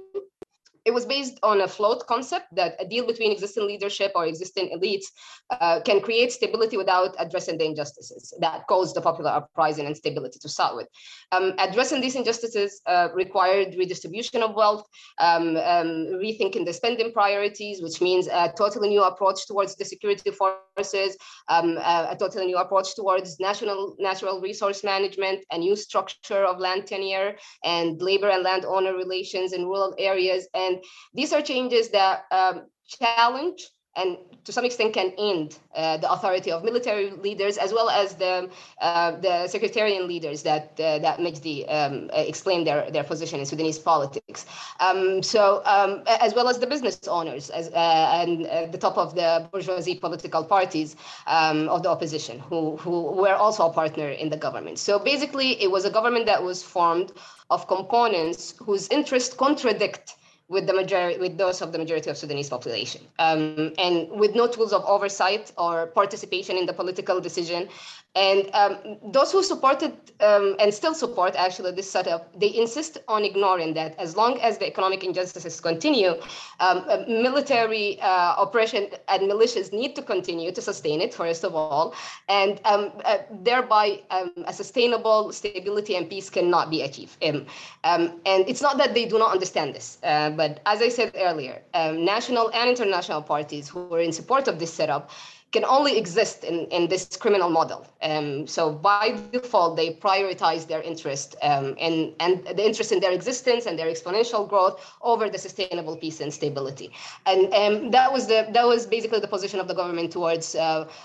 [0.87, 4.71] it was based on a float concept that a deal between existing leadership or existing
[4.71, 5.07] elites
[5.51, 10.39] uh, can create stability without addressing the injustices that caused the popular uprising and stability
[10.39, 10.87] to start with.
[11.33, 14.87] Um, addressing these injustices uh, required redistribution of wealth,
[15.19, 20.31] um, um, rethinking the spending priorities, which means a totally new approach towards the security
[20.31, 21.17] forces,
[21.49, 26.61] um, a, a totally new approach towards national natural resource management, a new structure of
[26.61, 30.76] land tenure and labor and landowner relations in rural areas, and
[31.15, 33.63] these are changes that um, challenge
[33.97, 38.15] and to some extent can end uh, the authority of military leaders as well as
[38.15, 38.49] the
[38.81, 43.79] uh, the sectarian leaders that uh, that Majdi um, explained their their position in Sudanese
[43.79, 44.47] politics.
[44.81, 48.97] Um, so um, as well as the business owners as, uh, and uh, the top
[48.99, 54.09] of the bourgeoisie political parties um, of the opposition who who were also a partner
[54.09, 54.79] in the government.
[54.79, 57.13] So basically, it was a government that was formed
[57.51, 60.17] of components whose interests contradict
[60.49, 64.47] with the majority, with those of the majority of Sudanese population, um, and with no
[64.47, 67.69] tools of oversight or participation in the political decision.
[68.17, 68.79] And um,
[69.13, 73.95] those who supported um, and still support actually this setup, they insist on ignoring that
[73.99, 76.13] as long as the economic injustices continue,
[76.61, 81.55] um, uh, military uh, oppression and militias need to continue to sustain it, first of
[81.55, 81.95] all,
[82.31, 87.23] and um, uh, thereby um, a sustainable stability and peace cannot be achieved.
[87.23, 87.47] Um,
[87.85, 91.61] and it's not that they do not understand this, uh, but as I said earlier,
[91.75, 95.11] national and international parties who are in support of this setup
[95.57, 97.81] can only exist in, in this criminal model.
[98.03, 103.15] Um, so by default, they prioritize their interest um, and, and the interest in their
[103.21, 106.89] existence and their exponential growth over the sustainable peace and stability.
[107.25, 110.61] And um, that was the that was basically the position of the government towards uh,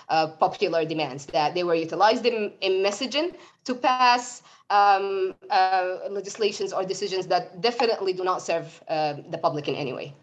[0.10, 3.28] uh, popular demands that they were utilized in, in messaging
[3.68, 9.70] to pass um, uh, legislations or decisions that definitely do not serve uh, the public
[9.70, 10.14] in any way.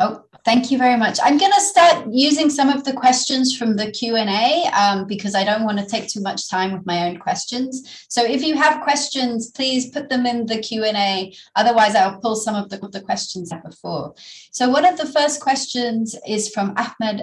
[0.00, 1.18] Oh, thank you very much.
[1.22, 5.44] I'm going to start using some of the questions from the Q&A um, because I
[5.44, 8.06] don't want to take too much time with my own questions.
[8.08, 11.34] So if you have questions, please put them in the Q&A.
[11.56, 14.14] Otherwise, I'll pull some of the, the questions before.
[14.50, 17.22] So one of the first questions is from Ahmed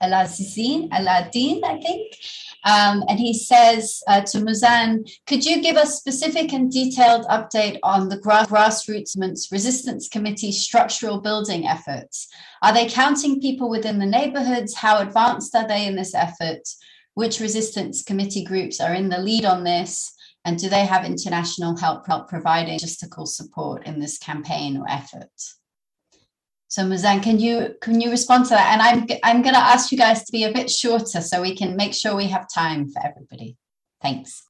[0.00, 2.16] Al-Azizin, Al-Adin, I think.
[2.64, 7.78] Um, and he says uh, to Muzan, could you give a specific and detailed update
[7.84, 12.28] on the grassroots resistance committee structural building efforts?
[12.62, 14.74] Are they counting people within the neighborhoods?
[14.74, 16.62] How advanced are they in this effort?
[17.14, 20.12] Which resistance committee groups are in the lead on this?
[20.44, 25.30] And do they have international help, help providing logistical support in this campaign or effort?
[26.68, 28.72] So Muzan, can you can you respond to that?
[28.72, 31.54] And I'm I'm going to ask you guys to be a bit shorter so we
[31.54, 33.56] can make sure we have time for everybody.
[34.02, 34.42] Thanks.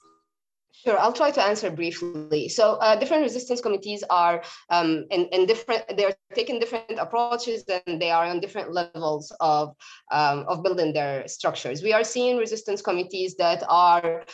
[0.86, 2.48] Sure, I'll try to answer briefly.
[2.48, 8.00] So uh, different resistance committees are um, in, in different, they're taking different approaches and
[8.00, 9.74] they are on different levels of,
[10.12, 11.82] um, of building their structures.
[11.82, 14.26] We are seeing resistance committees that are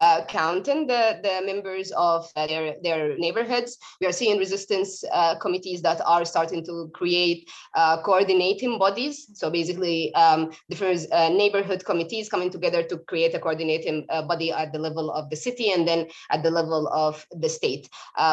[0.00, 3.78] uh, counting the, the members of uh, their, their neighborhoods.
[4.00, 9.28] We are seeing resistance uh, committees that are starting to create uh, coordinating bodies.
[9.34, 14.52] So basically, um, different uh, neighborhood committees coming together to create a coordinating uh, body
[14.52, 17.88] at the level of the city and then at the level of the state.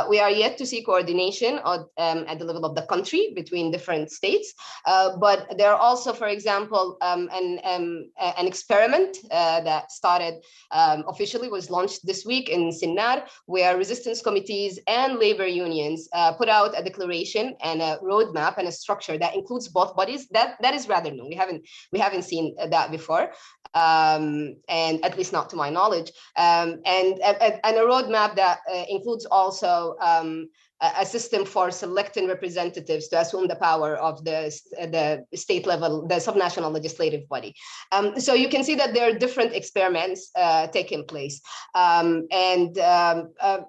[0.10, 3.72] we are yet to see coordination of, um, at the level of the country between
[3.72, 4.54] different states,
[4.86, 10.36] but there are also, for example, um, an, um, an experiment that started
[10.72, 11.04] um,
[11.48, 16.50] officially was launched this week in Sinnar, where resistance committees and labor unions uh, put
[16.50, 20.28] out a declaration and a roadmap and a structure that includes both bodies.
[20.32, 21.28] That that is rather new.
[21.28, 23.32] We haven't we haven't seen that before,
[23.74, 26.12] um, and at least not to my knowledge.
[26.36, 29.96] Um, and, and, and a roadmap that uh, includes also.
[30.02, 30.50] Um,
[30.82, 36.16] a system for selecting representatives to assume the power of the, the state level, the
[36.16, 37.56] subnational legislative body.
[37.92, 41.42] Um, so you can see that there are different experiments uh, taking place.
[41.74, 43.62] Um, and um, uh,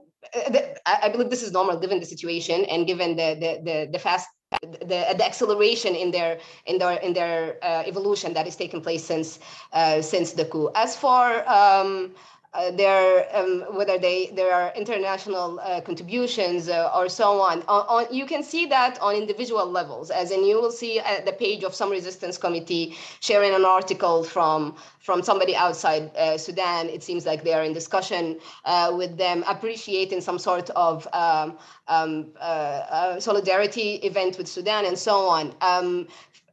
[0.85, 4.29] I believe this is normal given the situation and given the, the, the, the fast
[4.63, 9.05] the, the acceleration in their in their in their uh, evolution that is taking place
[9.05, 9.39] since
[9.73, 10.71] uh, since the coup.
[10.75, 12.15] As for um,
[12.55, 17.63] uh, their um, whether they there are international uh, contributions uh, or so on.
[17.63, 17.85] on.
[17.89, 18.15] on.
[18.15, 21.63] You can see that on individual levels, as in you will see at the page
[21.63, 26.89] of some resistance committee sharing an article from from somebody outside uh, Sudan.
[26.89, 31.59] It seems like they are in discussion uh, with them, appreciating some sort of um,
[31.89, 35.55] um, uh, solidarity event with Sudan and so on.
[35.61, 36.09] Um,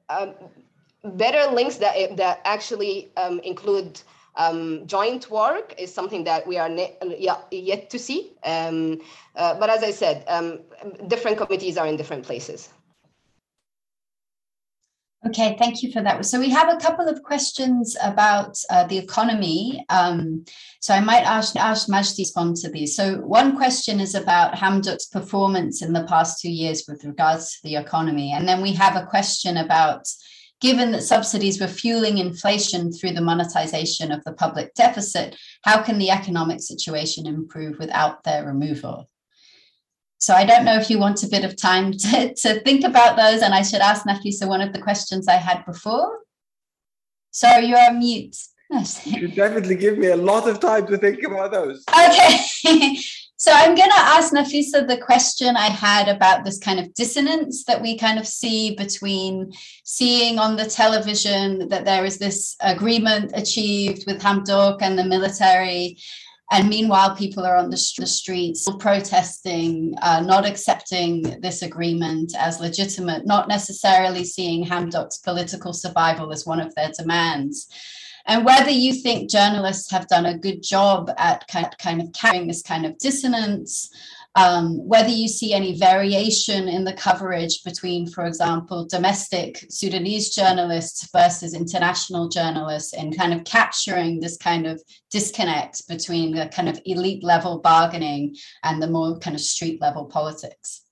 [0.10, 0.34] um,
[1.04, 4.02] better links that that actually um, include
[4.38, 6.70] um, joint work is something that we are
[7.52, 8.34] yet to see.
[8.44, 9.02] Um,
[9.36, 10.60] uh, but as I said, um,
[11.08, 12.70] different committees are in different places.
[15.28, 16.24] Okay, thank you for that.
[16.24, 19.84] So we have a couple of questions about uh, the economy.
[19.90, 20.46] Um,
[20.80, 22.96] so I might ask, ask Majdi to to these.
[22.96, 27.64] So one question is about Hamdok's performance in the past two years with regards to
[27.64, 28.34] the economy.
[28.34, 30.08] And then we have a question about
[30.62, 35.98] given that subsidies were fueling inflation through the monetization of the public deficit, how can
[35.98, 39.10] the economic situation improve without their removal?
[40.18, 43.18] So I don't know if you want a bit of time to, to think about
[43.18, 46.20] those, and I should ask Nafisa one of the questions I had before.
[47.32, 48.38] So you're on mute.
[49.06, 51.84] you definitely give me a lot of time to think about those.
[51.90, 52.98] Okay.
[53.38, 57.66] So I'm going to ask Nafisa the question I had about this kind of dissonance
[57.66, 59.52] that we kind of see between
[59.84, 65.98] seeing on the television that there is this agreement achieved with Hamdok and the military.
[66.50, 73.26] And meanwhile, people are on the, streets protesting, uh, not accepting this agreement as legitimate,
[73.26, 77.68] not necessarily seeing Hamdok's political survival as one of their demands
[78.28, 82.62] and whether you think journalists have done a good job at kind of, carrying this
[82.62, 83.90] kind of dissonance,
[84.36, 91.10] um, whether you see any variation in the coverage between, for example, domestic Sudanese journalists
[91.12, 96.80] versus international journalists in kind of capturing this kind of disconnect between the kind of
[96.86, 100.85] elite level bargaining and the more kind of street level politics.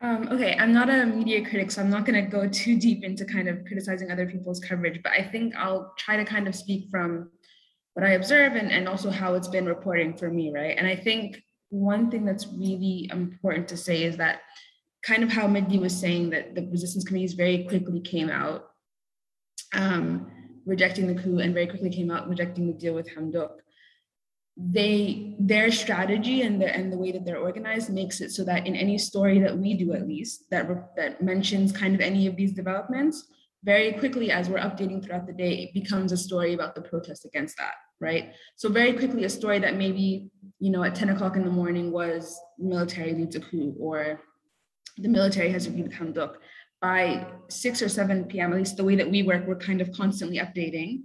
[0.00, 3.02] Um, okay, I'm not a media critic, so I'm not going to go too deep
[3.02, 6.54] into kind of criticizing other people's coverage, but I think I'll try to kind of
[6.54, 7.30] speak from
[7.94, 10.76] what I observe and, and also how it's been reporting for me, right?
[10.78, 14.42] And I think one thing that's really important to say is that
[15.02, 18.66] kind of how Majdi was saying that the resistance committees very quickly came out
[19.74, 20.30] um,
[20.64, 23.56] rejecting the coup and very quickly came out rejecting the deal with Hamdok
[24.60, 28.66] they their strategy and the and the way that they're organized makes it so that
[28.66, 32.34] in any story that we do at least that that mentions kind of any of
[32.34, 33.28] these developments
[33.62, 37.24] very quickly as we're updating throughout the day it becomes a story about the protest
[37.24, 38.32] against that right?
[38.56, 41.92] So very quickly a story that maybe you know at 10 o'clock in the morning
[41.92, 44.20] was military leads a coup or
[44.96, 46.34] the military has with Hamdok
[46.80, 49.92] by 6 or 7 p.m at least the way that we work we're kind of
[49.92, 51.02] constantly updating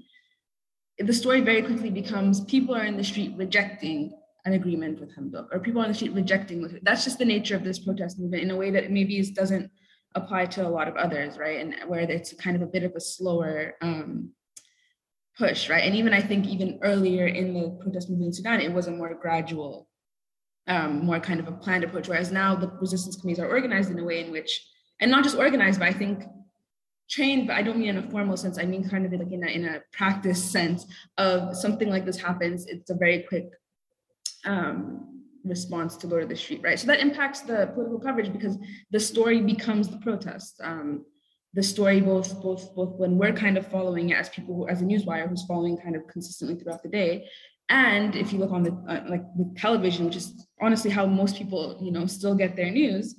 [1.00, 4.14] the story very quickly becomes people are in the street rejecting
[4.46, 6.80] an agreement with Hamdok, or people on the street rejecting.
[6.84, 9.72] That's just the nature of this protest movement in a way that maybe doesn't
[10.16, 11.60] apply to a lot of others, right?
[11.60, 14.32] And where it's kind of a bit of a slower um,
[15.38, 15.84] push, right?
[15.84, 18.92] And even I think even earlier in the protest movement in Sudan, it was a
[18.92, 19.88] more gradual,
[20.68, 22.08] um, more kind of a planned approach.
[22.08, 24.62] Whereas now the resistance committees are organized in a way in which,
[25.00, 26.26] and not just organized, but I think
[27.14, 28.58] trained, but I don't mean in a formal sense.
[28.58, 30.86] I mean kind of like in a, in a practice sense
[31.18, 32.66] of something like this happens.
[32.68, 33.50] It's a very quick
[34.46, 36.80] um, response to go to the street, right?
[36.80, 38.58] So that impacts the political coverage because
[38.92, 40.60] the story becomes the protest.
[40.64, 41.06] Um,
[41.54, 44.82] the story both both both when we're kind of following it as people who, as
[44.82, 47.28] a newswire who's following kind of consistently throughout the day
[47.70, 51.38] and if you look on the uh, like with television which is honestly how most
[51.38, 53.16] people you know still get their news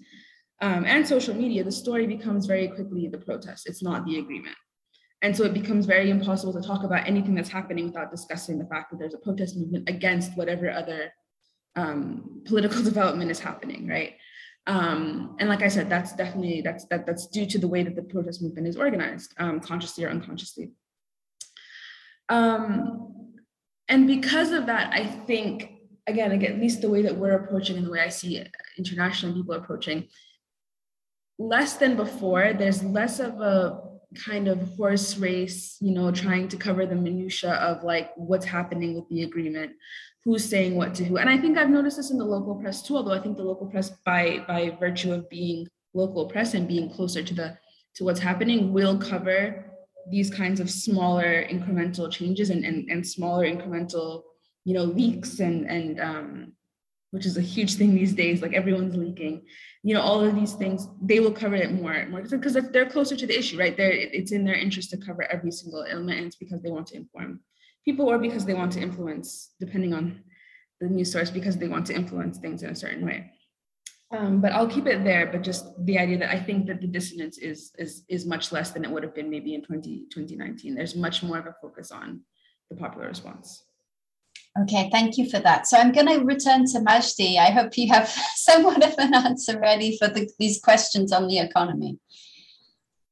[0.61, 3.67] um, and social media, the story becomes very quickly the protest.
[3.67, 4.57] It's not the agreement.
[5.23, 8.67] And so it becomes very impossible to talk about anything that's happening without discussing the
[8.67, 11.13] fact that there's a protest movement against whatever other
[11.77, 14.15] um, political development is happening, right?
[14.67, 17.97] Um, and like I said, that's definitely that's that that's due to the way that
[17.97, 20.73] the protest movement is organized, um, consciously or unconsciously.
[22.31, 23.33] Um,
[23.89, 25.71] and because of that, I think
[26.07, 28.43] again, again, at least the way that we're approaching and the way I see
[28.79, 30.09] international people approaching,
[31.39, 32.53] less than before.
[32.53, 33.81] There's less of a
[34.15, 38.95] kind of horse race, you know, trying to cover the minutia of like what's happening
[38.95, 39.73] with the agreement,
[40.25, 41.17] who's saying what to who.
[41.17, 43.45] And I think I've noticed this in the local press too, although I think the
[43.45, 47.59] local press by by virtue of being local press and being closer to the
[47.97, 49.71] to what's happening will cover
[50.11, 54.23] these kinds of smaller incremental changes and and, and smaller incremental,
[54.65, 56.53] you know, leaks and and um
[57.11, 58.43] which is a huge thing these days.
[58.43, 59.47] Like everyone's leaking,
[59.87, 62.89] you know, all of these things, they will cover it more, and more because they're
[62.89, 63.77] closer to the issue, right?
[63.77, 66.87] They're, it's in their interest to cover every single element, and it's because they want
[66.89, 67.41] to inform
[67.85, 70.23] people or because they want to influence, depending on
[70.81, 73.31] the news source, because they want to influence things in a certain way.
[74.11, 75.27] Um, but I'll keep it there.
[75.27, 78.71] But just the idea that I think that the dissonance is is is much less
[78.71, 80.75] than it would have been maybe in 20, 2019.
[80.75, 82.23] There's much more of a focus on
[82.71, 83.63] the popular response.
[84.63, 85.67] Okay, thank you for that.
[85.67, 87.39] So I'm going to return to Majdi.
[87.39, 91.39] I hope you have somewhat of an answer ready for the, these questions on the
[91.39, 91.99] economy.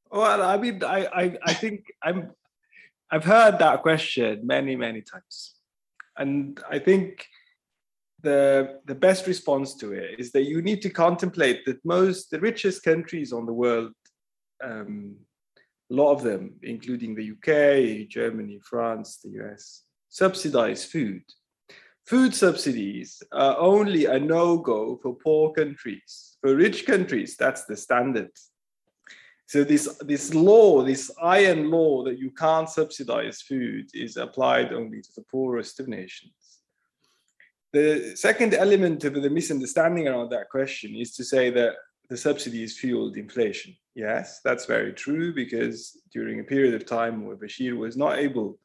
[0.09, 2.31] Well, I mean, I, I, I think I'm,
[3.11, 5.55] I've heard that question many, many times,
[6.17, 7.27] and I think
[8.23, 12.39] the the best response to it is that you need to contemplate that most the
[12.39, 13.91] richest countries on the world,
[14.63, 15.15] um,
[15.91, 21.23] a lot of them, including the UK, Germany, France, the US, subsidize food.
[22.05, 26.37] Food subsidies are only a no go for poor countries.
[26.39, 28.29] For rich countries, that's the standard.
[29.47, 35.01] So this, this law, this iron law that you can't subsidize food is applied only
[35.01, 36.33] to the poorest of nations.
[37.71, 41.73] The second element of the misunderstanding around that question is to say that
[42.09, 43.75] the subsidies fueled inflation.
[43.95, 48.59] Yes, that's very true because during a period of time where Bashir was not able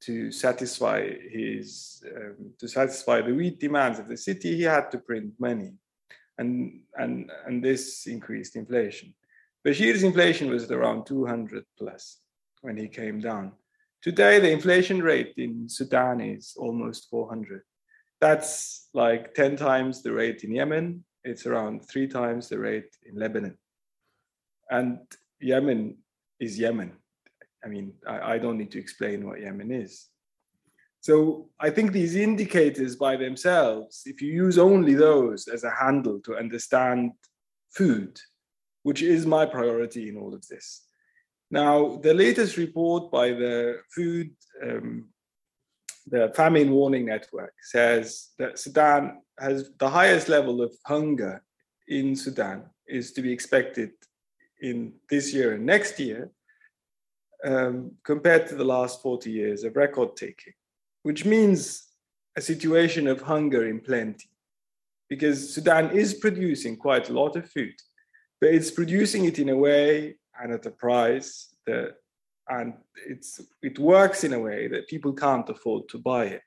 [0.00, 4.98] to satisfy his um, to satisfy the wheat demands of the city, he had to
[4.98, 5.74] print money,
[6.38, 9.14] and and and this increased inflation.
[9.66, 12.18] Bashir's inflation was around 200 plus
[12.62, 13.52] when he came down.
[14.02, 17.60] Today, the inflation rate in Sudan is almost 400.
[18.20, 21.04] That's like 10 times the rate in Yemen.
[21.24, 23.58] It's around three times the rate in Lebanon.
[24.70, 25.00] And
[25.40, 25.98] Yemen
[26.38, 26.92] is Yemen.
[27.64, 30.06] I mean, I, I don't need to explain what Yemen is.
[31.00, 36.20] So I think these indicators by themselves, if you use only those as a handle
[36.20, 37.12] to understand
[37.70, 38.20] food,
[38.82, 40.82] which is my priority in all of this.
[41.50, 44.30] Now, the latest report by the Food,
[44.62, 45.08] um,
[46.06, 51.42] the Famine Warning Network says that Sudan has the highest level of hunger
[51.88, 53.90] in Sudan is to be expected
[54.60, 56.30] in this year and next year
[57.44, 60.52] um, compared to the last 40 years of record taking,
[61.02, 61.88] which means
[62.36, 64.28] a situation of hunger in plenty.
[65.08, 67.74] Because Sudan is producing quite a lot of food,
[68.40, 71.94] but it's producing it in a way and at a price that,
[72.48, 72.74] and
[73.06, 76.42] it's, it works in a way that people can't afford to buy it.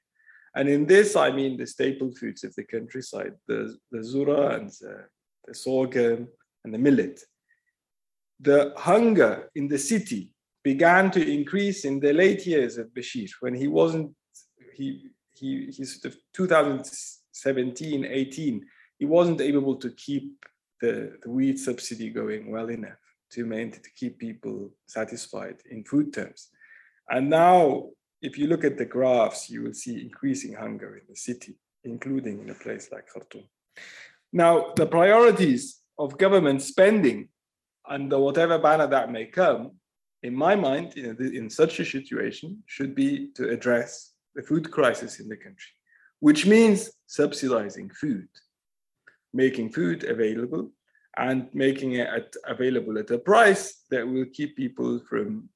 [0.55, 4.69] And in this, I mean the staple foods of the countryside, the, the zura and
[4.69, 5.05] the,
[5.45, 6.27] the sorghum
[6.63, 7.21] and the millet.
[8.39, 10.33] The hunger in the city
[10.64, 14.11] began to increase in the late years of Bashir when he wasn't
[14.74, 18.66] he he he sort of 2017 18
[18.97, 20.45] he wasn't able to keep
[20.82, 26.14] the, the wheat subsidy going well enough to maintain to keep people satisfied in food
[26.14, 26.49] terms.
[27.09, 27.89] And now
[28.22, 32.39] if you look at the graphs you will see increasing hunger in the city including
[32.39, 33.43] in a place like Khartoum.
[34.32, 37.30] Now the priorities of government spending
[37.88, 39.74] under whatever banner that may come
[40.24, 45.19] in my mind, in, in such a situation, should be to address the food crisis
[45.19, 45.71] in the country,
[46.21, 48.28] which means subsidizing food,
[49.34, 50.71] making food available
[51.17, 55.47] and making it available at a price that will keep people from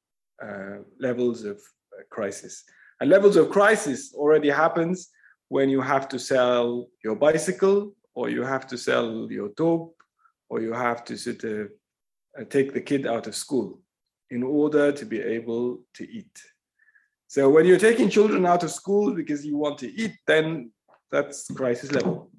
[0.44, 2.64] uh, levels of uh, crisis.
[3.00, 5.10] And levels of crisis already happens
[5.48, 9.92] when you have to sell your bicycle or you have to sell your dog
[10.50, 11.70] or you have to
[12.38, 13.82] uh, take the kid out of school
[14.30, 16.42] in order to be able to eat.
[17.28, 20.72] So when you're taking children out of school because you want to eat, then
[21.12, 22.32] that's crisis level.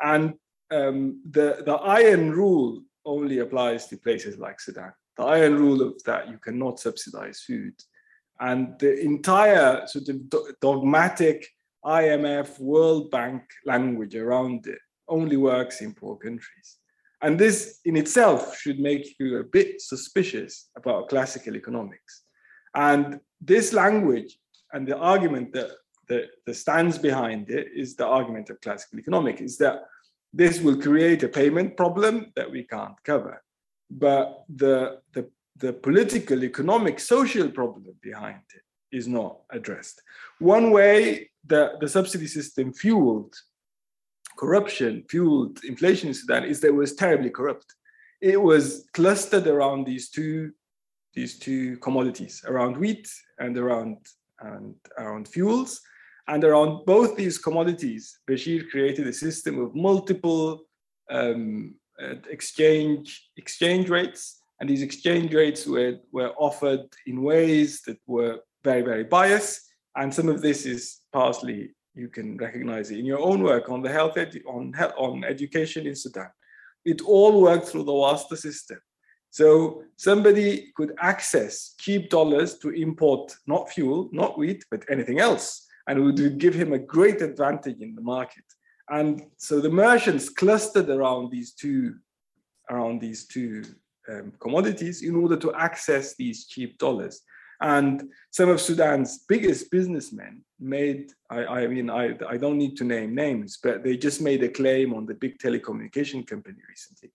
[0.00, 0.34] And
[0.70, 4.92] um, the, the iron rule only applies to places like Sudan.
[5.16, 7.74] The iron rule of that you cannot subsidize food.
[8.40, 10.20] And the entire sort of
[10.60, 11.48] dogmatic
[11.84, 16.78] IMF, World Bank language around it only works in poor countries.
[17.22, 22.22] And this in itself should make you a bit suspicious about classical economics.
[22.74, 24.38] And this language
[24.72, 25.70] and the argument that,
[26.08, 29.84] that, that stands behind it is the argument of classical economics, is that
[30.32, 33.42] this will create a payment problem that we can't cover.
[33.90, 40.02] But the, the, the political, economic, social problem behind it is not addressed.
[40.38, 43.34] One way that the subsidy system fueled
[44.38, 47.74] corruption fueled inflation in Sudan is that it was terribly corrupt.
[48.20, 50.52] It was clustered around these two,
[51.14, 53.08] these two commodities, around wheat
[53.38, 53.98] and around
[54.40, 55.80] and around fuels.
[56.28, 60.62] And around both these commodities, Bashir created a system of multiple
[61.10, 67.98] um, uh, exchange exchange rates, and these exchange rates were, were offered in ways that
[68.06, 69.60] were very, very biased.
[69.96, 73.82] And some of this is partly you can recognize it in your own work on
[73.82, 76.30] the health edu- on health, on education in Sudan.
[76.84, 78.78] It all worked through the Wasta system.
[79.30, 85.66] So somebody could access cheap dollars to import not fuel, not wheat, but anything else,
[85.86, 88.44] and it would give him a great advantage in the market.
[88.90, 91.94] And so the merchants clustered around these two,
[92.70, 93.62] around these two
[94.10, 97.22] um, commodities in order to access these cheap dollars.
[97.62, 102.84] And some of Sudan's biggest businessmen made, I, I mean, I, I don't need to
[102.84, 107.12] name names, but they just made a claim on the big telecommunication company recently.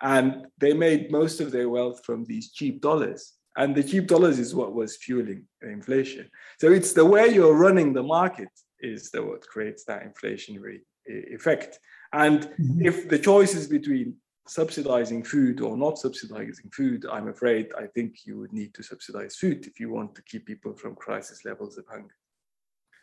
[0.00, 3.34] And they made most of their wealth from these cheap dollars.
[3.56, 6.30] And the cheap dollars is what was fueling inflation.
[6.60, 11.80] So it's the way you're running the market is the, what creates that inflationary effect.
[12.12, 12.86] And mm-hmm.
[12.86, 14.14] if the choice is between
[14.48, 19.36] subsidizing food or not subsidizing food, I'm afraid I think you would need to subsidize
[19.36, 22.14] food if you want to keep people from crisis levels of hunger.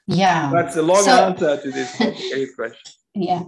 [0.08, 0.52] Yeah.
[0.54, 2.93] That's a long so, answer to this complicated question.
[3.18, 3.43] Yeah.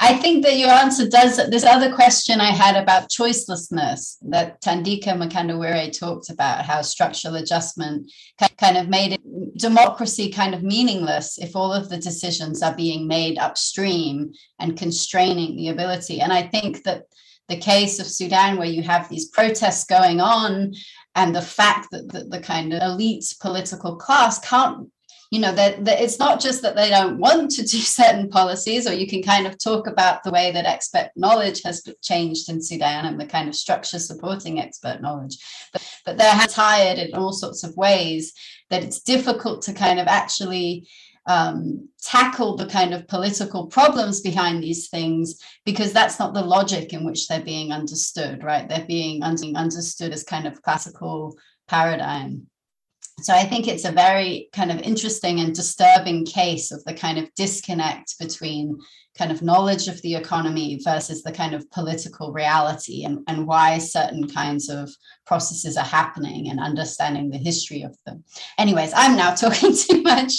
[0.00, 5.08] I think that your answer does this other question I had about choicelessness that Thandika
[5.08, 8.10] Mkandawire talked about, how structural adjustment
[8.58, 13.08] kind of made it, democracy kind of meaningless if all of the decisions are being
[13.08, 16.20] made upstream and constraining the ability.
[16.20, 17.06] And I think that
[17.48, 20.74] the case of Sudan, where you have these protests going on,
[21.14, 24.88] and the fact that the, the kind of elite political class can't
[25.30, 28.94] you know that, it's not just that they don't want to do certain policies or
[28.94, 33.04] you can kind of talk about the way that expert knowledge has changed in sudan
[33.04, 35.36] and the kind of structure supporting expert knowledge
[35.72, 38.32] but, but they're tired in all sorts of ways
[38.70, 40.88] that it's difficult to kind of actually
[41.28, 46.92] um, tackle the kind of political problems behind these things because that's not the logic
[46.94, 48.68] in which they're being understood right?
[48.68, 51.36] They're being understood as kind of classical
[51.68, 52.46] paradigm.
[53.20, 57.18] So I think it's a very kind of interesting and disturbing case of the kind
[57.18, 58.78] of disconnect between
[59.18, 63.76] kind of knowledge of the economy versus the kind of political reality and, and why
[63.78, 64.88] certain kinds of
[65.26, 68.22] processes are happening and understanding the history of them.
[68.58, 70.34] Anyways, I'm now talking too much.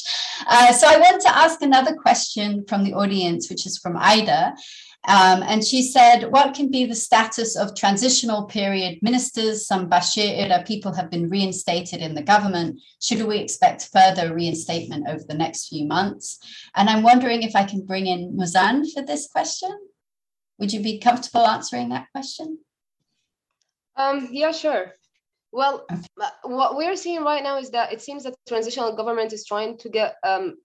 [0.47, 4.55] Uh, so I want to ask another question from the audience, which is from Ida.
[5.07, 9.65] Um, and she said, What can be the status of transitional period ministers?
[9.65, 12.81] Some Bashir era people have been reinstated in the government.
[13.01, 16.39] Should we expect further reinstatement over the next few months?
[16.75, 19.71] And I'm wondering if I can bring in Muzan for this question.
[20.57, 22.59] Would you be comfortable answering that question?
[23.95, 24.95] Um, yeah, sure.
[25.51, 29.33] Well, uh, what we're seeing right now is that it seems that the transitional government
[29.33, 30.57] is trying to get um,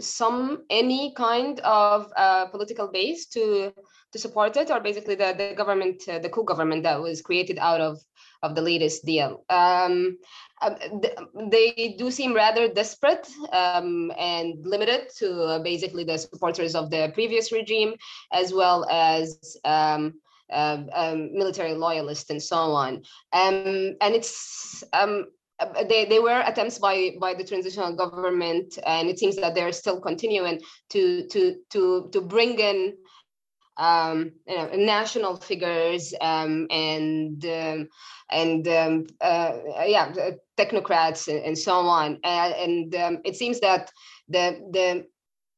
[0.00, 3.72] some any kind of uh, political base to
[4.12, 7.58] to support it, or basically the the government, uh, the coup government that was created
[7.58, 7.98] out of
[8.42, 9.44] of the latest deal.
[9.48, 10.18] Um,
[10.60, 10.74] uh,
[11.50, 17.10] they do seem rather desperate um, and limited to uh, basically the supporters of the
[17.14, 17.94] previous regime,
[18.32, 19.56] as well as
[20.54, 23.02] um, um, um, military loyalists and so on.
[23.32, 25.26] Um, and it's um,
[25.60, 29.72] uh, they, they were attempts by by the transitional government, and it seems that they're
[29.72, 32.94] still continuing to to to to bring in
[33.76, 37.88] um, you know, national figures um, and um,
[38.30, 39.52] and um, uh,
[39.84, 40.12] yeah,
[40.56, 42.18] technocrats and, and, so on.
[42.22, 43.90] And, and it seems that
[44.28, 45.06] the the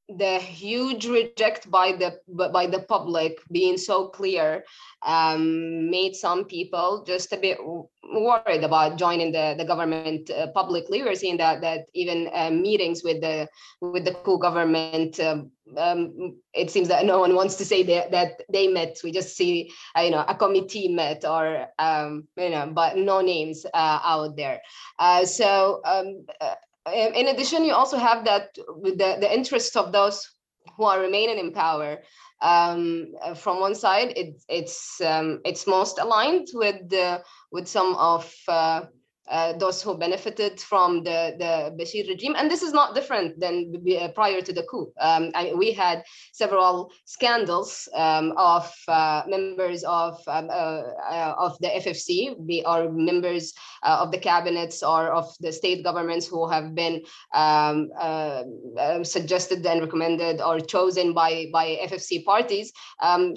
[0.09, 4.65] the huge reject by the by the public being so clear
[5.03, 7.59] um, made some people just a bit
[8.05, 11.03] worried about joining the, the government uh, publicly.
[11.03, 13.49] We're seeing that that even uh, meetings with the
[13.81, 18.13] with the coup government, um, um, it seems that no one wants to say that,
[18.13, 18.99] that they met.
[19.03, 23.23] We just see uh, you know a committee met or um, you know, but no
[23.23, 24.61] names uh, out there.
[25.01, 26.55] Uh, so um, uh,
[26.93, 30.29] in addition, you also have that the, the interest of those
[30.77, 32.03] who are remaining in power.
[32.43, 36.83] Um, from one side, it, it's um, it's most aligned with
[37.51, 38.83] with some of uh,
[39.29, 42.35] uh, those who benefited from the, the Bashir regime.
[42.37, 44.93] And this is not different than uh, prior to the coup.
[45.01, 51.59] Um, I, we had several scandals um, of uh, members of, um, uh, uh of
[51.59, 53.53] the FFC, are members
[53.83, 57.03] of the cabinets or of the state governments who have been
[57.35, 62.73] um, um suggested and recommended or chosen by, by FFC parties.
[63.03, 63.35] Um,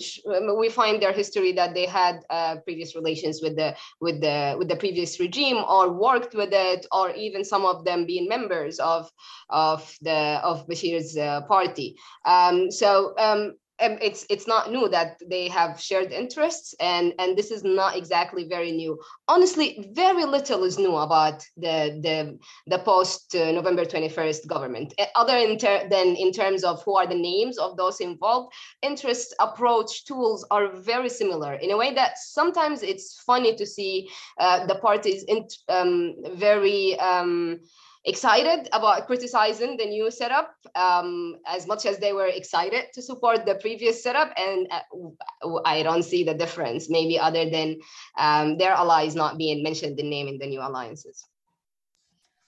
[0.58, 2.22] we find their history that they had
[2.64, 6.86] previous relations with the, with, the, with the previous regime or or worked with it,
[6.92, 9.10] or even some of them being members of
[9.50, 11.96] of the of Bashir's uh, party.
[12.26, 17.52] Um, so um, it's it's not new that they have shared interests and and this
[17.52, 19.00] is not exactly very new.
[19.28, 24.94] Honestly very little is new about the the the post uh, november 21st government.
[24.98, 28.54] Eh, other in ter- than in terms of who are the names of those involved
[28.82, 34.10] interest approach tools are very similar in a way that sometimes it's funny to see
[34.40, 37.60] uh, the parties in um, very um,
[38.06, 43.46] excited about criticizing the new setup um, as much as they were excited to support
[43.46, 44.32] the previous setup.
[44.38, 47.80] And uh, I don't see the difference, maybe other than
[48.18, 51.26] um, their allies not being mentioned in name in the new alliances.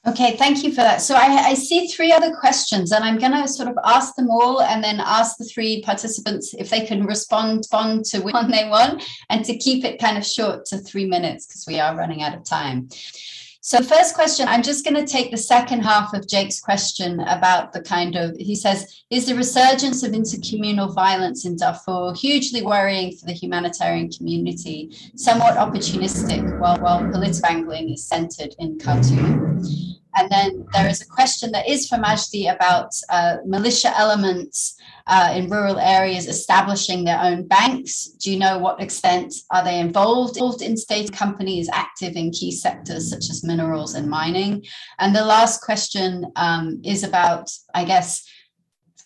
[0.07, 0.99] Okay, thank you for that.
[0.99, 4.31] So I, I see three other questions, and I'm going to sort of ask them
[4.31, 8.67] all, and then ask the three participants if they can respond, respond to one they
[8.67, 12.23] want, and to keep it kind of short to three minutes because we are running
[12.23, 12.89] out of time.
[13.63, 17.73] So, first question, I'm just going to take the second half of Jake's question about
[17.73, 23.15] the kind of, he says, is the resurgence of intercommunal violence in Darfur hugely worrying
[23.15, 29.61] for the humanitarian community, somewhat opportunistic, while, while political angling is centered in Khartoum?
[30.15, 34.75] And then there is a question that is for Majdi about uh, militia elements
[35.11, 38.05] uh, in rural areas establishing their own banks.
[38.05, 42.51] Do you know what extent are they involved, involved in state companies active in key
[42.51, 44.65] sectors such as minerals and mining?
[44.99, 48.25] And the last question um, is about, I guess,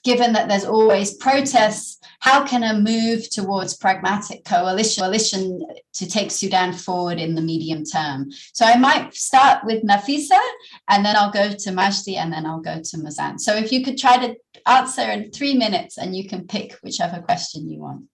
[0.03, 6.31] given that there's always protests, how can a move towards pragmatic coalition, coalition to take
[6.31, 8.31] Sudan forward in the medium term?
[8.53, 10.39] So I might start with Nafisa,
[10.89, 13.39] and then I'll go to Majdi, and then I'll go to Mazan.
[13.39, 14.35] So if you could try to
[14.65, 18.05] answer in three minutes, and you can pick whichever question you want.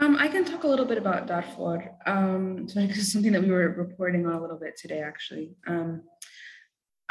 [0.00, 1.90] Um, I can talk a little bit about Darfur.
[2.06, 5.52] Um, so is something that we were reporting on a little bit today, actually.
[5.66, 6.02] Um,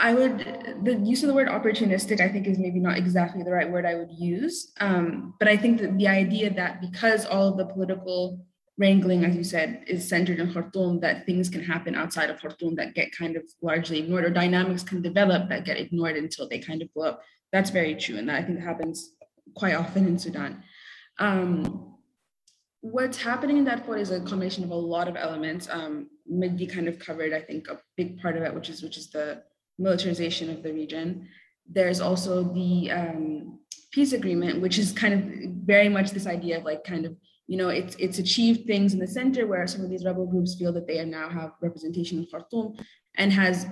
[0.04, 0.40] I would
[0.84, 3.86] the use of the word opportunistic I think is maybe not exactly the right word
[3.86, 7.66] I would use, um, but I think that the idea that because all of the
[7.66, 8.46] political
[8.78, 12.76] wrangling, as you said, is centered in Khartoum, that things can happen outside of Khartoum
[12.76, 16.60] that get kind of largely ignored, or dynamics can develop that get ignored until they
[16.60, 17.22] kind of blow up.
[17.54, 19.12] That's very true, and that I think happens
[19.56, 20.64] quite often in Sudan.
[21.18, 21.96] Um,
[22.82, 25.70] what's happening in that point is a combination of a lot of elements.
[25.70, 28.98] Um, Majdi kind of covered, I think, a big part of it, which is which
[28.98, 29.44] is the
[29.78, 31.28] militarization of the region.
[31.68, 33.60] There's also the um,
[33.92, 35.22] peace agreement, which is kind of
[35.66, 37.16] very much this idea of like kind of
[37.48, 40.56] you know it's it's achieved things in the center where some of these rebel groups
[40.56, 42.76] feel that they now have representation in Khartoum
[43.16, 43.68] and has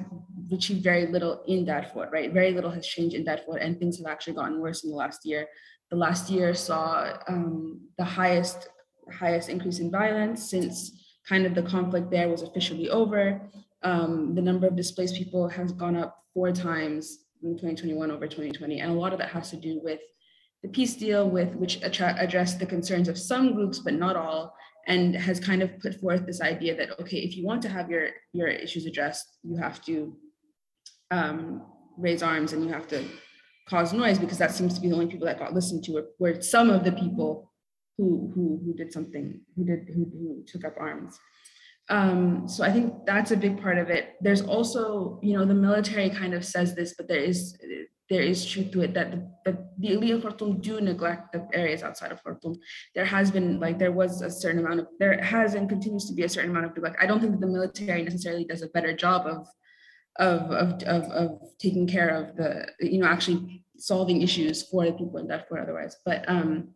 [0.52, 2.32] achieved very little in Darfur, right?
[2.32, 5.26] Very little has changed in Darfur, and things have actually gotten worse in the last
[5.26, 5.48] year.
[5.90, 8.70] The last year saw um, the highest
[9.12, 10.92] highest increase in violence since
[11.28, 13.42] kind of the conflict there was officially over
[13.84, 18.80] um, the number of displaced people has gone up four times in 2021 over 2020.
[18.80, 20.00] And a lot of that has to do with
[20.64, 24.56] the peace deal, with which addressed the concerns of some groups, but not all,
[24.88, 27.90] and has kind of put forth this idea that, okay, if you want to have
[27.90, 30.16] your, your issues addressed, you have to
[31.10, 31.66] um,
[31.98, 33.04] raise arms and you have to
[33.68, 36.08] cause noise because that seems to be the only people that got listened to were,
[36.20, 37.52] were some of the people
[37.98, 41.20] who, who, who did something, who, did, who, who took up arms.
[41.92, 44.16] Um, so I think that's a big part of it.
[44.22, 47.58] There's also, you know, the military kind of says this, but there is
[48.10, 51.48] there is truth to it that the, the, the elite of Khartoum do neglect the
[51.54, 52.58] areas outside of Khartoum.
[52.96, 56.14] There has been like there was a certain amount of there has and continues to
[56.14, 56.98] be a certain amount of neglect.
[57.02, 59.48] I don't think the military necessarily does a better job of
[60.18, 64.94] of of of, of taking care of the you know actually solving issues for the
[64.94, 65.98] people in Darfur otherwise.
[66.06, 66.70] But um,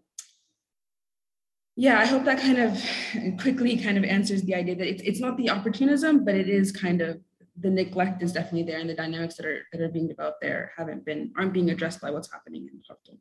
[1.76, 2.82] yeah, I hope that kind of
[3.42, 6.72] quickly kind of answers the idea that it's, it's not the opportunism, but it is
[6.72, 7.20] kind of
[7.58, 10.74] the neglect is definitely there and the dynamics that are that are being developed there
[10.78, 13.18] haven't been aren't being addressed by what's happening in Khartoum.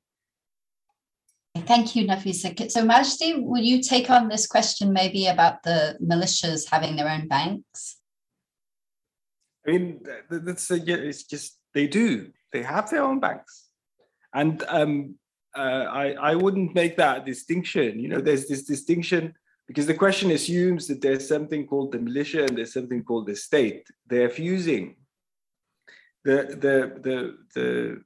[1.66, 2.70] Thank you, Nafisa.
[2.70, 7.28] So Majdi, will you take on this question maybe about the militias having their own
[7.28, 7.98] banks?
[9.66, 12.32] I mean, that's a, yeah, it's just they do.
[12.52, 13.68] They have their own banks,
[14.34, 15.14] and um,
[15.56, 17.98] uh, I, I wouldn't make that distinction.
[17.98, 19.34] You know, there's this distinction
[19.66, 23.36] because the question assumes that there's something called the militia and there's something called the
[23.36, 23.86] state.
[24.06, 24.96] They're fusing.
[26.24, 28.02] The, the, the, the,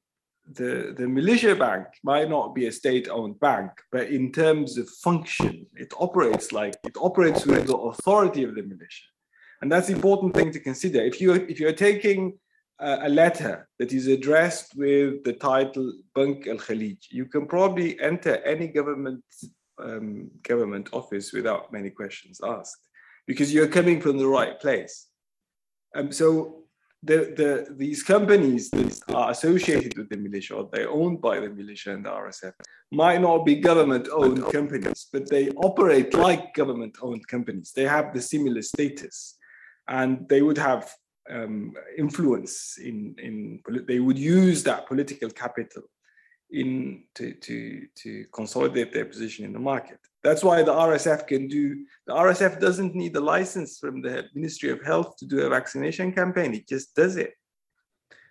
[0.53, 5.67] the, the militia bank might not be a state-owned bank, but in terms of function,
[5.75, 9.05] it operates like it operates with the authority of the militia.
[9.61, 11.01] And that's important thing to consider.
[11.01, 12.39] If you if you're taking
[12.81, 16.99] a letter that is addressed with the title Bank Al Khalij.
[17.11, 19.24] You can probably enter any government
[19.83, 22.89] um, government office without many questions asked
[23.26, 25.07] because you're coming from the right place.
[25.95, 26.64] Um, so
[27.03, 31.49] the, the, these companies that are associated with the militia or they're owned by the
[31.49, 32.53] militia and the RSF
[32.91, 37.72] might not be government owned companies, but they operate like government owned companies.
[37.74, 39.37] They have the similar status
[39.87, 40.91] and they would have
[41.31, 45.83] um, influence in, in, they would use that political capital
[46.51, 49.99] in to, to, to consolidate their position in the market.
[50.24, 54.70] That's why the RSF can do, the RSF doesn't need a license from the Ministry
[54.70, 57.35] of Health to do a vaccination campaign, it just does it.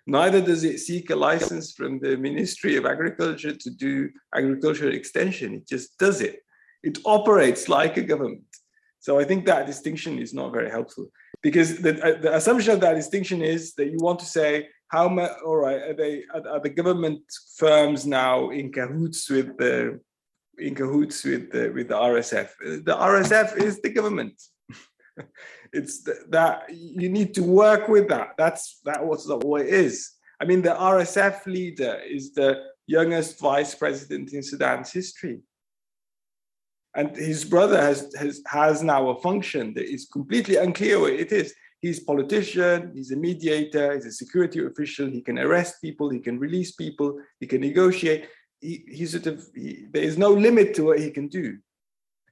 [0.06, 5.54] Neither does it seek a license from the Ministry of Agriculture to do agricultural extension,
[5.54, 6.40] it just does it.
[6.82, 8.42] It operates like a government.
[9.00, 11.08] So I think that distinction is not very helpful
[11.42, 15.08] because the, uh, the assumption of that distinction is that you want to say, how
[15.08, 17.20] much, all right, are, they, are, are the government
[17.56, 20.00] firms now in cahoots with the
[20.58, 22.48] in cahoots with the, with the RSF.
[22.84, 24.40] The RSF is the government.
[25.72, 28.30] it's that you need to work with that.
[28.36, 30.10] That's that was what it is.
[30.40, 35.40] I mean, the RSF leader is the youngest vice president in Sudan's history.
[36.98, 41.30] And his brother has, has, has now a function that is completely unclear what it
[41.32, 41.54] is.
[41.80, 46.36] He's politician, he's a mediator, he's a security official, he can arrest people, he can
[46.38, 48.28] release people, he can negotiate
[48.60, 51.58] he, he sort of he, there is no limit to what he can do.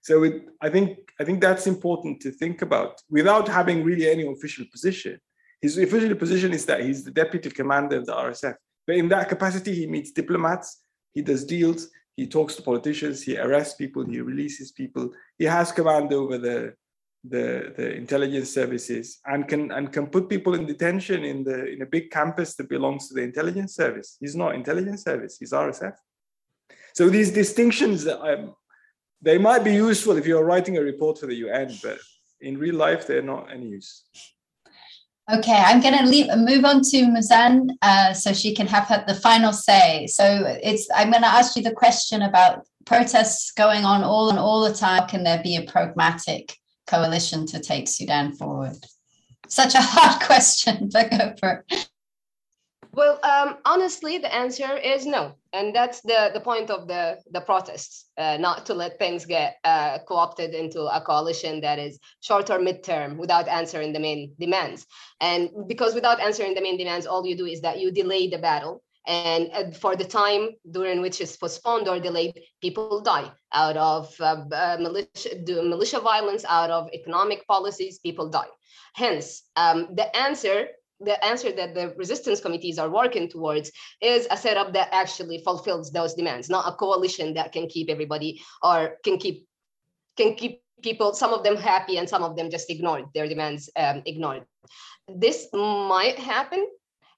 [0.02, 4.26] So it, I think I think that's important to think about without having really any
[4.26, 5.18] official position.
[5.60, 8.54] His official position is that he's the deputy commander of the RSF.
[8.86, 13.36] But in that capacity, he meets diplomats, he does deals, he talks to politicians, he
[13.36, 15.12] arrests people, he releases people.
[15.38, 16.74] He has command over the
[17.28, 21.82] the, the intelligence services and can and can put people in detention in the in
[21.82, 24.16] a big campus that belongs to the intelligence service.
[24.20, 25.94] He's not intelligence service, he's RSF.
[26.94, 28.54] So these distinctions, um,
[29.20, 31.98] they might be useful if you're writing a report for the UN, but
[32.40, 34.04] in real life, they're not any use.
[35.32, 39.04] Okay, I'm going to leave move on to Muzan uh, so she can have her,
[39.08, 40.06] the final say.
[40.06, 44.38] So it's I'm going to ask you the question about protests going on all and
[44.38, 45.08] all the time.
[45.08, 46.56] Can there be a pragmatic
[46.86, 48.76] coalition to take Sudan forward?
[49.48, 51.88] Such a hard question, but go for it.
[52.92, 57.42] Well, um, honestly, the answer is no, and that's the the point of the the
[57.42, 62.48] protests, uh, not to let things get uh, co-opted into a coalition that is short
[62.48, 64.86] or midterm without answering the main demands.
[65.20, 68.38] And because without answering the main demands, all you do is that you delay the
[68.38, 73.76] battle, and uh, for the time during which it's postponed or delayed, people die out
[73.76, 78.48] of uh, uh, militia, militia violence, out of economic policies, people die.
[78.94, 80.68] Hence, um, the answer
[81.00, 83.70] the answer that the resistance committees are working towards
[84.00, 88.40] is a setup that actually fulfills those demands, not a coalition that can keep everybody
[88.62, 89.46] or can keep
[90.16, 93.70] can keep people, some of them happy and some of them just ignored, their demands
[93.76, 94.44] um, ignored.
[95.08, 96.66] This might happen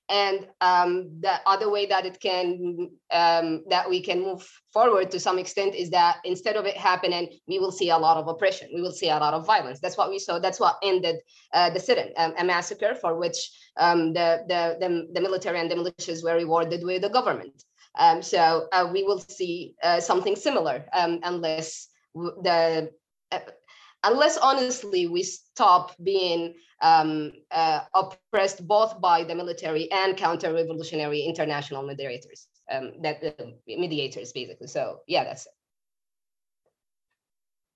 [0.09, 4.43] and um, the other way that it can um, that we can move
[4.73, 8.17] forward to some extent is that instead of it happening we will see a lot
[8.17, 8.69] of oppression.
[8.75, 9.81] We will see a lot of violence.
[9.81, 11.17] That's what we saw that's what ended
[11.53, 15.71] uh, the sit-in um, a massacre for which um, the, the, the, the, military and
[15.71, 17.63] the militias were rewarded with the government.
[17.99, 22.91] Um, so uh, we will see uh, something similar um, unless the
[23.31, 23.39] uh,
[24.05, 31.83] unless honestly we stop being um, uh, oppressed both by the military and counter-revolutionary international
[31.83, 35.53] mediators um, that uh, mediators basically so yeah that's it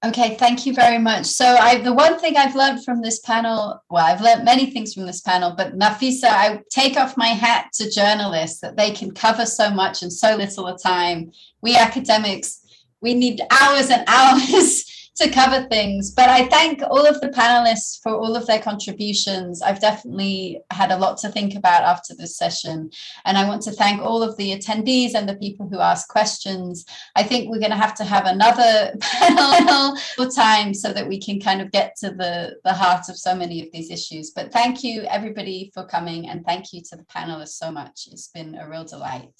[0.05, 1.27] Okay, thank you very much.
[1.27, 4.95] So, I the one thing I've learned from this panel, well, I've learned many things
[4.95, 9.13] from this panel, but Nafisa, I take off my hat to journalists that they can
[9.13, 11.31] cover so much in so little a time.
[11.61, 12.67] We academics,
[13.01, 16.11] we need hours and hours to cover things.
[16.11, 19.61] But I thank all of the panelists for all of their contributions.
[19.61, 22.91] I've definitely had a lot to think about after this session.
[23.25, 26.87] And I want to thank all of the attendees and the people who asked questions.
[27.15, 31.21] I think we're going to have to have another panel for time so that we
[31.21, 34.31] can kind of get to the, the heart of so many of these issues.
[34.31, 36.29] But thank you, everybody, for coming.
[36.29, 38.09] And thank you to the panelists so much.
[38.11, 39.33] It's been a real delight.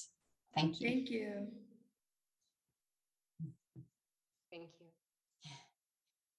[0.55, 0.89] Thank you.
[0.89, 1.47] Thank you.